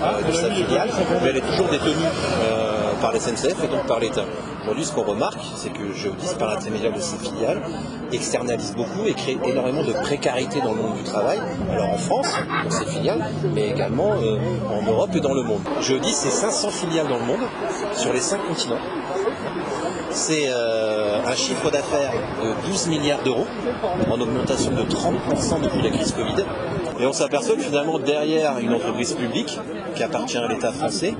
euh, 0.01 0.21
de 0.21 0.31
sa 0.31 0.49
filiale, 0.49 0.89
mais 1.21 1.29
elle 1.29 1.37
est 1.37 1.41
toujours 1.41 1.67
détenue 1.67 2.07
par 3.01 3.11
la 3.11 3.19
SNCF 3.19 3.63
et 3.63 3.67
donc 3.67 3.85
par 3.85 3.99
l'État. 3.99 4.23
Aujourd'hui, 4.61 4.85
ce 4.85 4.91
qu'on 4.93 5.03
remarque, 5.03 5.41
c'est 5.55 5.73
que 5.73 5.91
Geodis, 5.91 6.35
par 6.37 6.49
l'intermédiaire 6.49 6.93
de 6.93 6.99
ses 6.99 7.17
filiales, 7.17 7.61
externalise 8.13 8.73
beaucoup 8.75 9.07
et 9.07 9.13
crée 9.13 9.37
énormément 9.43 9.83
de 9.83 9.91
précarité 9.91 10.61
dans 10.61 10.73
le 10.73 10.81
monde 10.81 10.97
du 10.97 11.03
travail. 11.03 11.39
Alors 11.71 11.89
en 11.89 11.97
France, 11.97 12.27
dans 12.63 12.69
ses 12.69 12.85
filiales, 12.85 13.25
mais 13.53 13.69
également 13.69 14.11
en 14.11 14.81
Europe 14.87 15.09
et 15.15 15.19
dans 15.19 15.33
le 15.33 15.43
monde. 15.43 15.61
Geodis, 15.81 16.13
c'est 16.13 16.29
500 16.29 16.69
filiales 16.69 17.07
dans 17.07 17.17
le 17.17 17.25
monde, 17.25 17.41
sur 17.95 18.13
les 18.13 18.21
5 18.21 18.47
continents. 18.47 18.77
C'est 20.13 20.47
euh, 20.47 21.23
un 21.25 21.35
chiffre 21.35 21.71
d'affaires 21.71 22.11
de 22.43 22.67
12 22.67 22.87
milliards 22.87 23.23
d'euros, 23.23 23.47
en 24.09 24.19
augmentation 24.19 24.71
de 24.71 24.83
30% 24.83 25.61
depuis 25.61 25.81
la 25.81 25.89
crise 25.89 26.11
Covid. 26.11 26.43
Et 26.99 27.05
on 27.05 27.13
s'aperçoit 27.13 27.55
que 27.55 27.61
finalement, 27.61 27.97
derrière 27.97 28.59
une 28.59 28.73
entreprise 28.73 29.13
publique 29.13 29.57
qui 29.95 30.03
appartient 30.03 30.37
à 30.37 30.47
l'État 30.47 30.71
français, 30.71 31.15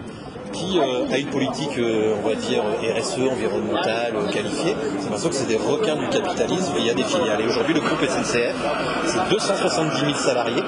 qui 0.52 0.80
euh, 0.80 1.12
a 1.12 1.18
une 1.18 1.30
politique, 1.30 1.78
euh, 1.78 2.16
on 2.22 2.28
va 2.28 2.36
dire, 2.36 2.64
RSE, 2.64 3.20
environnementale, 3.32 4.14
qualifiée. 4.32 4.76
C'est 5.00 5.10
parce 5.10 5.26
que 5.26 5.34
c'est 5.34 5.48
des 5.48 5.58
requins 5.58 5.96
du 5.96 6.08
capitalisme 6.10 6.74
il 6.78 6.86
y 6.86 6.90
a 6.90 6.94
des 6.94 7.04
filiales. 7.04 7.42
Et 7.42 7.48
aujourd'hui, 7.48 7.74
le 7.74 7.80
groupe 7.80 8.00
SNCF, 8.02 8.56
c'est 9.06 9.30
270 9.30 10.00
000 10.00 10.14
salariés, 10.14 10.64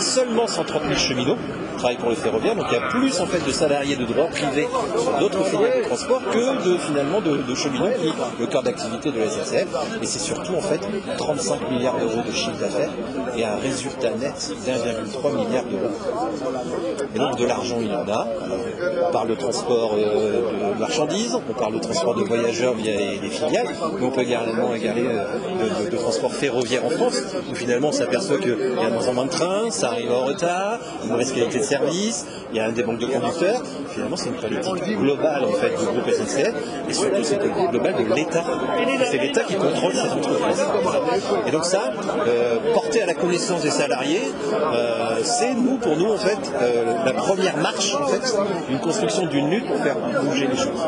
seulement 0.00 0.46
130 0.46 0.82
000 0.82 0.94
cheminots 0.94 1.36
travaillent 1.74 1.98
pour 1.98 2.10
le 2.10 2.14
ferroviaire, 2.14 2.54
donc 2.54 2.66
il 2.70 2.74
y 2.74 2.78
a 2.78 2.88
plus 2.88 3.20
en 3.20 3.26
fait 3.26 3.44
de 3.44 3.52
salariés 3.52 3.96
de 3.96 4.04
droit 4.04 4.26
privé 4.26 4.68
sur 4.96 5.18
d'autres 5.18 5.44
filiales 5.44 5.82
de 5.82 5.86
transport 5.86 6.22
que 6.30 6.68
de 6.68 6.78
finalement 6.78 7.20
de, 7.20 7.54
cheminots 7.54 7.90
qui 8.00 8.12
le 8.40 8.46
cœur 8.46 8.62
d'activité 8.62 9.10
de 9.10 9.18
la 9.18 9.28
SNCF. 9.28 9.66
Et 10.02 10.06
c'est 10.06 10.18
surtout 10.18 10.54
en 10.54 10.60
fait 10.60 10.80
35 11.18 11.70
milliards 11.70 11.98
d'euros 11.98 12.22
de 12.26 12.32
chiffre 12.32 12.58
d'affaires 12.60 12.90
et 13.36 13.44
un 13.44 13.56
résultat 13.56 14.10
net 14.10 14.52
d'1,3 14.64 15.34
milliard 15.34 15.64
d'euros. 15.64 15.90
Et 17.14 17.18
donc 17.18 17.36
de 17.36 17.44
l'argent 17.44 17.78
il 17.80 17.92
en 17.92 18.08
a. 18.08 18.26
On 19.08 19.12
parle 19.12 19.28
de 19.28 19.34
transport 19.34 19.94
euh, 19.96 20.74
de 20.74 20.78
marchandises, 20.78 21.36
on 21.48 21.52
parle 21.52 21.74
de 21.74 21.78
transport 21.78 22.14
de 22.14 22.22
voyageurs 22.22 22.74
via 22.74 22.92
les, 22.96 23.28
filiales, 23.28 23.68
mais 23.98 24.06
on 24.06 24.10
peut 24.10 24.22
également 24.22 24.74
égaler 24.74 25.06
euh, 25.06 25.90
de, 25.90 25.96
transport 25.96 26.32
ferroviaire 26.32 26.84
en 26.84 26.90
France, 26.90 27.20
où 27.50 27.54
finalement 27.54 27.88
on 27.88 27.92
s'aperçoit 27.92 28.38
qu'il 28.38 28.50
y 28.50 28.84
a 28.84 28.90
moins 28.90 29.08
en 29.08 29.14
moins 29.14 29.24
de 29.26 29.30
trains, 29.30 29.70
arrive 29.84 30.12
en 30.12 30.24
retard, 30.24 30.78
une 31.04 31.10
mauvaise 31.10 31.32
qualité 31.32 31.58
de 31.58 31.64
service, 31.64 32.26
il 32.50 32.56
y 32.56 32.60
a 32.60 32.66
un 32.66 32.72
des 32.72 32.82
de 32.82 32.86
conducteurs. 32.86 33.62
Finalement, 33.88 34.16
c'est 34.16 34.30
une 34.30 34.60
politique 34.60 34.98
globale 34.98 35.44
en 35.44 35.52
fait 35.52 35.70
du 35.70 35.84
groupe 35.84 36.10
SNCF 36.10 36.52
et 36.88 36.92
surtout 36.92 37.22
c'est 37.22 37.34
une 37.34 37.40
politique 37.40 37.70
globale 37.70 37.94
de 37.94 38.14
l'État. 38.14 38.44
C'est 39.10 39.18
l'État 39.18 39.42
qui 39.42 39.54
contrôle 39.54 39.92
cette 39.92 40.12
entreprise. 40.12 40.64
Et 41.46 41.50
donc 41.50 41.64
ça, 41.64 41.92
euh, 42.26 42.56
porter 42.74 43.02
à 43.02 43.06
la 43.06 43.14
connaissance 43.14 43.62
des 43.62 43.70
salariés, 43.70 44.22
euh, 44.52 45.20
c'est 45.22 45.54
nous, 45.54 45.78
pour 45.78 45.96
nous 45.96 46.12
en 46.12 46.18
fait, 46.18 46.38
euh, 46.60 47.04
la 47.04 47.12
première 47.12 47.56
marche 47.58 47.94
en 47.94 48.06
fait, 48.06 48.36
une 48.70 48.78
construction 48.78 49.26
d'une 49.26 49.50
lutte 49.50 49.66
pour 49.66 49.78
faire 49.78 49.96
bouger 50.22 50.46
les 50.46 50.56
choses. 50.56 50.80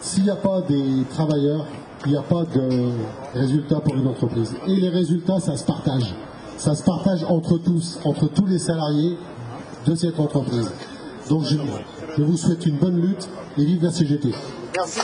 S'il 0.00 0.24
n'y 0.24 0.30
a 0.30 0.36
pas 0.36 0.60
des 0.68 1.04
travailleurs, 1.10 1.66
il 2.06 2.12
n'y 2.12 2.18
a 2.18 2.22
pas 2.22 2.44
de 2.44 2.90
résultats 3.34 3.80
pour 3.80 3.94
une 3.94 4.06
entreprise. 4.06 4.54
Et 4.66 4.76
les 4.76 4.88
résultats, 4.88 5.38
ça 5.38 5.56
se 5.56 5.64
partage 5.64 6.14
ça 6.60 6.74
se 6.74 6.82
partage 6.82 7.24
entre 7.24 7.56
tous, 7.56 7.98
entre 8.04 8.28
tous 8.28 8.44
les 8.44 8.58
salariés 8.58 9.16
de 9.86 9.94
cette 9.94 10.20
entreprise. 10.20 10.70
Donc 11.30 11.44
je, 11.44 11.56
je 12.18 12.22
vous 12.22 12.36
souhaite 12.36 12.66
une 12.66 12.76
bonne 12.76 13.00
lutte 13.00 13.28
et 13.56 13.64
vive 13.64 13.82
la 13.82 13.90
CGT. 13.90 14.28
Merci. 14.76 15.00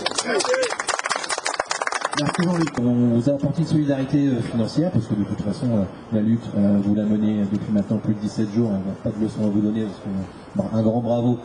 Merci 2.19 2.43
Jean-Luc. 2.43 2.69
On 2.79 3.19
vous 3.19 3.31
a 3.31 3.35
apporté 3.35 3.63
une 3.63 3.69
solidarité 3.69 4.27
euh, 4.27 4.41
financière 4.43 4.91
parce 4.91 5.07
que 5.07 5.15
de 5.15 5.25
toute 5.25 5.41
façon, 5.41 5.67
euh, 5.71 5.85
la 6.13 6.21
lutte, 6.21 6.45
euh, 6.57 6.79
vous 6.83 6.95
la 6.95 7.05
menez 7.05 7.45
depuis 7.51 7.73
maintenant 7.73 7.99
plus 7.99 8.15
de 8.15 8.21
17 8.21 8.53
jours. 8.53 8.71
On 8.71 8.89
n'a 8.89 8.95
pas 9.03 9.11
de 9.11 9.25
leçon 9.25 9.45
à 9.45 9.49
vous 9.49 9.61
donner. 9.61 9.85
Parce 9.85 9.99
que, 9.99 10.09
bon, 10.57 10.79
un 10.79 10.83
grand 10.83 11.01
bravo 11.01 11.39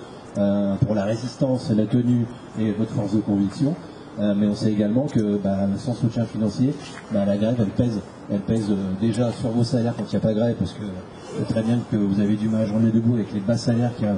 pour 0.85 0.95
la 0.95 1.03
résistance, 1.03 1.69
la 1.71 1.85
tenue 1.85 2.25
et 2.57 2.71
votre 2.71 2.91
force 2.91 3.13
de 3.13 3.19
conviction. 3.19 3.75
Euh, 4.19 4.33
mais 4.37 4.45
on 4.47 4.55
sait 4.55 4.71
également 4.71 5.03
que 5.07 5.37
bah, 5.37 5.57
sans 5.77 5.93
soutien 5.93 6.25
financier, 6.25 6.73
bah, 7.13 7.23
la 7.25 7.37
grève, 7.37 7.55
elle 7.59 7.67
pèse. 7.67 7.99
Elle 8.29 8.41
pèse 8.41 8.69
euh, 8.69 8.75
déjà 8.99 9.31
sur 9.31 9.49
vos 9.51 9.63
salaires 9.63 9.93
quand 9.97 10.03
il 10.03 10.09
n'y 10.11 10.15
a 10.17 10.19
pas 10.19 10.33
grève 10.33 10.55
parce 10.59 10.73
que 10.73 10.83
c'est 11.37 11.47
très 11.53 11.63
bien 11.63 11.79
que 11.91 11.95
vous 11.97 12.19
avez 12.19 12.35
du 12.35 12.49
mal 12.49 12.61
à 12.61 12.65
journée 12.65 12.91
debout 12.91 13.13
avec 13.15 13.33
les 13.33 13.39
bas 13.39 13.57
salaires 13.57 13.95
qu'il 13.95 14.05
y 14.05 14.09
a 14.09 14.15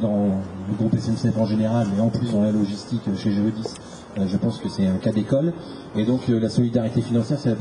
dans 0.00 0.26
le 0.68 0.74
groupe 0.76 0.94
SNCF 0.98 1.38
en 1.38 1.46
général, 1.46 1.86
mais 1.94 2.00
en 2.02 2.08
plus 2.08 2.30
dans 2.32 2.42
la 2.42 2.50
logistique 2.52 3.02
chez 3.16 3.32
Géodis. 3.32 3.64
Euh, 4.18 4.26
je 4.26 4.36
pense 4.38 4.58
que 4.58 4.68
c'est 4.70 4.86
un 4.86 4.96
cas 4.96 5.12
d'école. 5.12 5.52
Et 5.94 6.04
donc 6.04 6.28
euh, 6.30 6.38
la 6.40 6.48
solidarité 6.50 7.00
financière, 7.02 7.38
c'est 7.38 7.54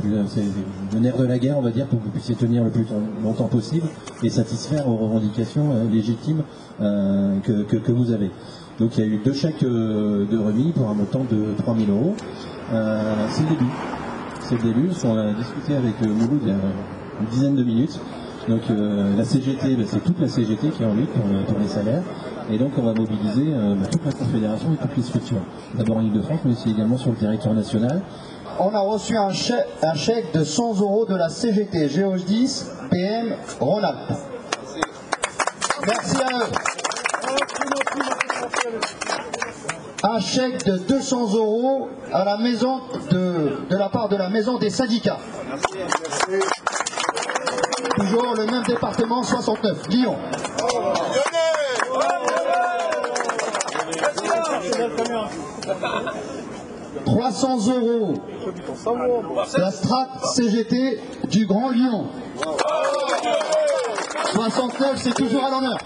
le 0.94 1.00
nerf 1.00 1.18
de 1.18 1.26
la 1.26 1.38
guerre, 1.40 1.58
on 1.58 1.62
va 1.62 1.72
dire, 1.72 1.86
pour 1.88 2.00
que 2.00 2.06
vous 2.06 2.12
puissiez 2.12 2.36
tenir 2.36 2.64
le 2.64 2.70
plus 2.72 2.86
longtemps 3.24 3.48
possible 3.48 3.88
et 4.24 4.30
satisfaire 4.30 4.88
aux 4.90 4.96
revendications 4.98 5.72
euh, 5.74 5.90
légitimes 5.90 6.44
euh, 6.82 7.40
que, 7.42 7.64
que- 7.64 7.78
que 7.78 7.92
vous 7.92 8.12
avez. 8.12 8.32
Donc 8.80 8.98
il 8.98 9.00
y 9.00 9.04
a 9.04 9.08
eu 9.08 9.18
deux 9.24 9.34
chèques 9.34 9.64
euh, 9.64 10.26
de 10.30 10.38
remis 10.38 10.72
pour 10.74 10.90
un 10.90 10.94
montant 10.94 11.24
de 11.30 11.54
3 11.60 11.76
000 11.76 11.92
euros. 11.92 12.16
Euh, 12.74 13.28
c'est 13.32 13.44
le 13.44 13.50
début. 13.50 13.66
C'est 14.42 14.56
le 14.56 14.62
début, 14.64 14.90
qu'on 15.02 15.18
a 15.18 15.32
discuté 15.34 15.76
avec 15.76 15.94
euh, 16.04 16.08
Mouloud 16.08 16.40
il 16.44 16.50
y 16.50 16.52
a 16.52 16.56
une 17.22 17.28
dizaine 17.28 17.56
de 17.56 17.64
minutes. 17.64 18.00
Donc 18.50 18.62
euh, 18.70 19.16
la 19.18 19.24
CGT, 19.24 19.76
ben, 19.76 19.86
c'est 19.88 20.04
toute 20.04 20.20
la 20.20 20.28
CGT 20.28 20.70
qui 20.70 20.84
est 20.84 20.86
en 20.86 20.94
lutte 20.94 21.10
pour, 21.12 21.26
le- 21.28 21.44
pour 21.46 21.58
les 21.58 21.68
salaires. 21.68 22.04
Et 22.52 22.58
donc 22.60 22.74
on 22.78 22.84
va 22.84 22.94
mobiliser 22.94 23.48
euh, 23.54 23.76
ben, 23.76 23.88
toute 23.88 24.06
la 24.06 24.12
Confédération 24.12 24.74
et 24.74 24.78
toutes 24.78 24.98
les 24.98 25.04
structures. 25.04 25.42
D'abord 25.74 25.98
en 25.98 26.02
Ile-de-France, 26.02 26.40
mais 26.46 26.52
aussi 26.52 26.70
également 26.72 26.98
sur 26.98 27.10
le 27.12 27.16
territoire 27.18 27.56
national. 27.56 28.02
On 28.60 28.70
a 28.74 28.80
reçu 28.82 29.18
un 29.18 29.32
chèque, 29.32 29.66
un 29.82 29.96
chèque 29.96 30.34
de 30.34 30.44
100 30.44 30.80
euros 30.82 31.06
de 31.06 31.16
la 31.16 31.30
CGT 31.30 31.90
Géos 31.90 32.18
10 32.18 32.72
PM 32.92 33.36
Rhône-Alpes. 33.60 34.14
Merci 35.88 36.16
à 36.22 36.38
eux. 36.38 38.14
Un 40.04 40.20
chèque 40.20 40.66
de 40.66 40.78
200 40.78 41.34
euros 41.36 41.90
à 42.14 42.24
la 42.26 42.38
maison 42.38 42.82
de, 43.10 43.66
de 43.70 43.76
la 43.76 43.90
part 43.90 44.08
de 44.10 44.16
la 44.16 44.30
maison 44.30 44.58
des 44.58 44.70
syndicats. 44.70 45.18
Toujours 47.98 48.36
le 48.36 48.46
même 48.46 48.64
département 48.64 49.24
69, 49.24 49.88
Lyon. 49.90 50.16
300 57.06 57.58
euros. 57.70 58.14
La 59.58 59.72
Strat 59.72 60.08
CGT 60.36 61.00
du 61.30 61.46
Grand 61.46 61.70
Lyon. 61.70 62.06
69, 64.36 65.02
c'est 65.02 65.13
toujours 65.13 65.45
à 65.45 65.50
l'honneur. 65.50 65.78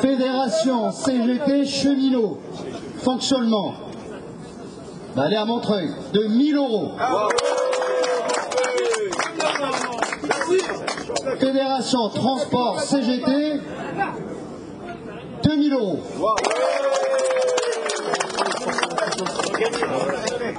Fédération 0.00 0.90
CGT 0.92 1.66
cheminot. 1.66 2.38
Fonctionnement. 3.02 3.74
Allez 5.14 5.36
à 5.36 5.44
Montreuil. 5.44 5.90
De 6.14 6.24
1000 6.24 6.56
euros. 6.56 6.92
Fédération 11.38 12.08
Transport 12.08 12.80
CGT. 12.80 13.60
2000 15.42 15.72
euros. 15.74 16.00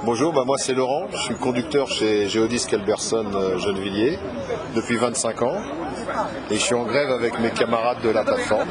Bonjour, 0.06 0.32
bah 0.32 0.44
moi 0.46 0.56
c'est 0.56 0.72
Laurent, 0.72 1.08
je 1.10 1.16
suis 1.16 1.34
conducteur 1.34 1.88
chez 1.88 2.28
Géodis 2.28 2.64
Calberson 2.68 3.26
euh, 3.34 3.58
Gennevilliers 3.58 4.20
depuis 4.76 4.96
25 4.96 5.42
ans 5.42 5.56
et 6.48 6.54
je 6.54 6.60
suis 6.60 6.76
en 6.76 6.84
grève 6.84 7.10
avec 7.10 7.40
mes 7.40 7.50
camarades 7.50 8.00
de 8.04 8.10
la 8.10 8.22
plateforme. 8.22 8.68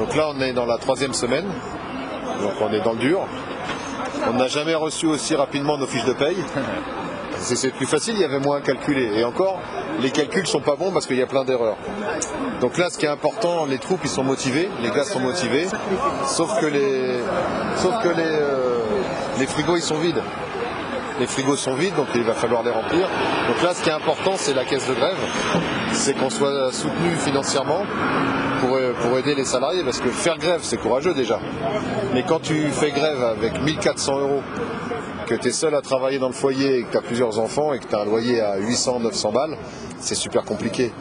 Donc 0.00 0.16
là 0.16 0.32
on 0.34 0.40
est 0.40 0.52
dans 0.52 0.66
la 0.66 0.78
troisième 0.78 1.12
semaine, 1.12 1.46
donc 2.40 2.54
on 2.60 2.72
est 2.72 2.80
dans 2.80 2.94
le 2.94 2.98
dur. 2.98 3.20
On 4.28 4.32
n'a 4.32 4.48
jamais 4.48 4.74
reçu 4.74 5.06
aussi 5.06 5.36
rapidement 5.36 5.78
nos 5.78 5.86
fiches 5.86 6.06
de 6.06 6.12
paye. 6.12 6.38
C'est 7.38 7.72
plus 7.72 7.86
facile, 7.86 8.14
il 8.16 8.20
y 8.22 8.24
avait 8.24 8.40
moins 8.40 8.56
à 8.56 8.60
calculer. 8.62 9.12
Et 9.16 9.24
encore, 9.24 9.60
les 10.00 10.10
calculs 10.10 10.46
sont 10.48 10.60
pas 10.60 10.74
bons 10.74 10.90
parce 10.90 11.06
qu'il 11.06 11.18
y 11.18 11.22
a 11.22 11.26
plein 11.26 11.44
d'erreurs. 11.44 11.76
Donc 12.60 12.78
là, 12.78 12.90
ce 12.90 12.98
qui 12.98 13.06
est 13.06 13.10
important, 13.10 13.64
les 13.64 13.78
troupes 13.78 14.00
ils 14.02 14.10
sont 14.10 14.24
motivés, 14.24 14.68
les 14.80 14.90
gars 14.90 15.04
sont 15.04 15.20
motivés, 15.20 15.66
sauf 16.26 16.60
que 16.60 16.66
les, 16.66 17.20
sauf 17.76 17.94
que 18.02 18.08
les, 18.08 18.22
euh, 18.26 18.71
les 19.42 21.26
frigos 21.26 21.56
sont 21.56 21.74
vides. 21.74 21.94
Donc 21.96 22.08
il 22.14 22.22
va 22.22 22.32
falloir 22.34 22.62
les 22.62 22.70
remplir. 22.70 23.08
Donc 23.48 23.62
là, 23.62 23.74
ce 23.74 23.82
qui 23.82 23.88
est 23.88 23.92
important, 23.92 24.34
c'est 24.36 24.54
la 24.54 24.64
caisse 24.64 24.88
de 24.88 24.94
grève, 24.94 25.18
c'est 25.92 26.16
qu'on 26.16 26.30
soit 26.30 26.72
soutenu 26.72 27.10
financièrement 27.16 27.82
pour, 28.60 28.78
pour 29.00 29.18
aider 29.18 29.34
les 29.34 29.44
salariés, 29.44 29.82
parce 29.82 30.00
que 30.00 30.10
faire 30.10 30.38
grève, 30.38 30.60
c'est 30.62 30.78
courageux 30.78 31.14
déjà. 31.14 31.40
Mais 32.14 32.22
quand 32.22 32.40
tu 32.40 32.68
fais 32.70 32.92
grève 32.92 33.22
avec 33.22 33.60
1400 33.60 34.20
euros, 34.20 34.42
que 35.26 35.34
tu 35.34 35.48
es 35.48 35.52
seul 35.52 35.74
à 35.74 35.80
travailler 35.80 36.18
dans 36.18 36.28
le 36.28 36.34
foyer 36.34 36.78
et 36.78 36.82
que 36.84 36.92
tu 36.92 36.98
as 36.98 37.02
plusieurs 37.02 37.38
enfants 37.38 37.72
et 37.72 37.78
que 37.78 37.86
tu 37.86 37.94
as 37.94 38.00
un 38.00 38.04
loyer 38.04 38.40
à 38.40 38.58
800, 38.58 39.00
900 39.00 39.32
balles, 39.32 39.56
c'est 39.98 40.14
super 40.14 40.44
compliqué. 40.44 40.92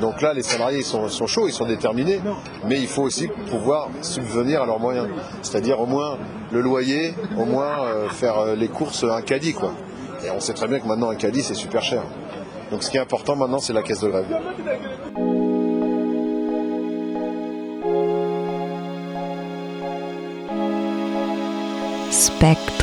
Donc 0.00 0.20
là, 0.20 0.34
les 0.34 0.42
salariés 0.42 0.78
ils 0.78 0.84
sont, 0.84 1.08
sont 1.08 1.26
chauds, 1.26 1.46
ils 1.46 1.52
sont 1.52 1.66
déterminés, 1.66 2.20
mais 2.66 2.80
il 2.80 2.88
faut 2.88 3.02
aussi 3.02 3.28
pouvoir 3.50 3.88
subvenir 4.02 4.62
à 4.62 4.66
leurs 4.66 4.80
moyens. 4.80 5.08
C'est-à-dire 5.42 5.80
au 5.80 5.86
moins 5.86 6.18
le 6.52 6.60
loyer, 6.60 7.14
au 7.38 7.44
moins 7.44 7.84
euh, 7.84 8.08
faire 8.08 8.38
euh, 8.38 8.54
les 8.56 8.68
courses, 8.68 9.04
un 9.04 9.22
caddie. 9.22 9.54
Quoi. 9.54 9.72
Et 10.24 10.30
on 10.30 10.40
sait 10.40 10.54
très 10.54 10.68
bien 10.68 10.80
que 10.80 10.86
maintenant 10.86 11.10
un 11.10 11.16
caddie 11.16 11.42
c'est 11.42 11.54
super 11.54 11.82
cher. 11.82 12.02
Donc 12.70 12.82
ce 12.82 12.90
qui 12.90 12.96
est 12.96 13.00
important 13.00 13.36
maintenant 13.36 13.58
c'est 13.58 13.72
la 13.72 13.82
caisse 13.82 14.00
de 14.00 14.08
grève. 14.08 14.26
Spectre. 22.10 22.73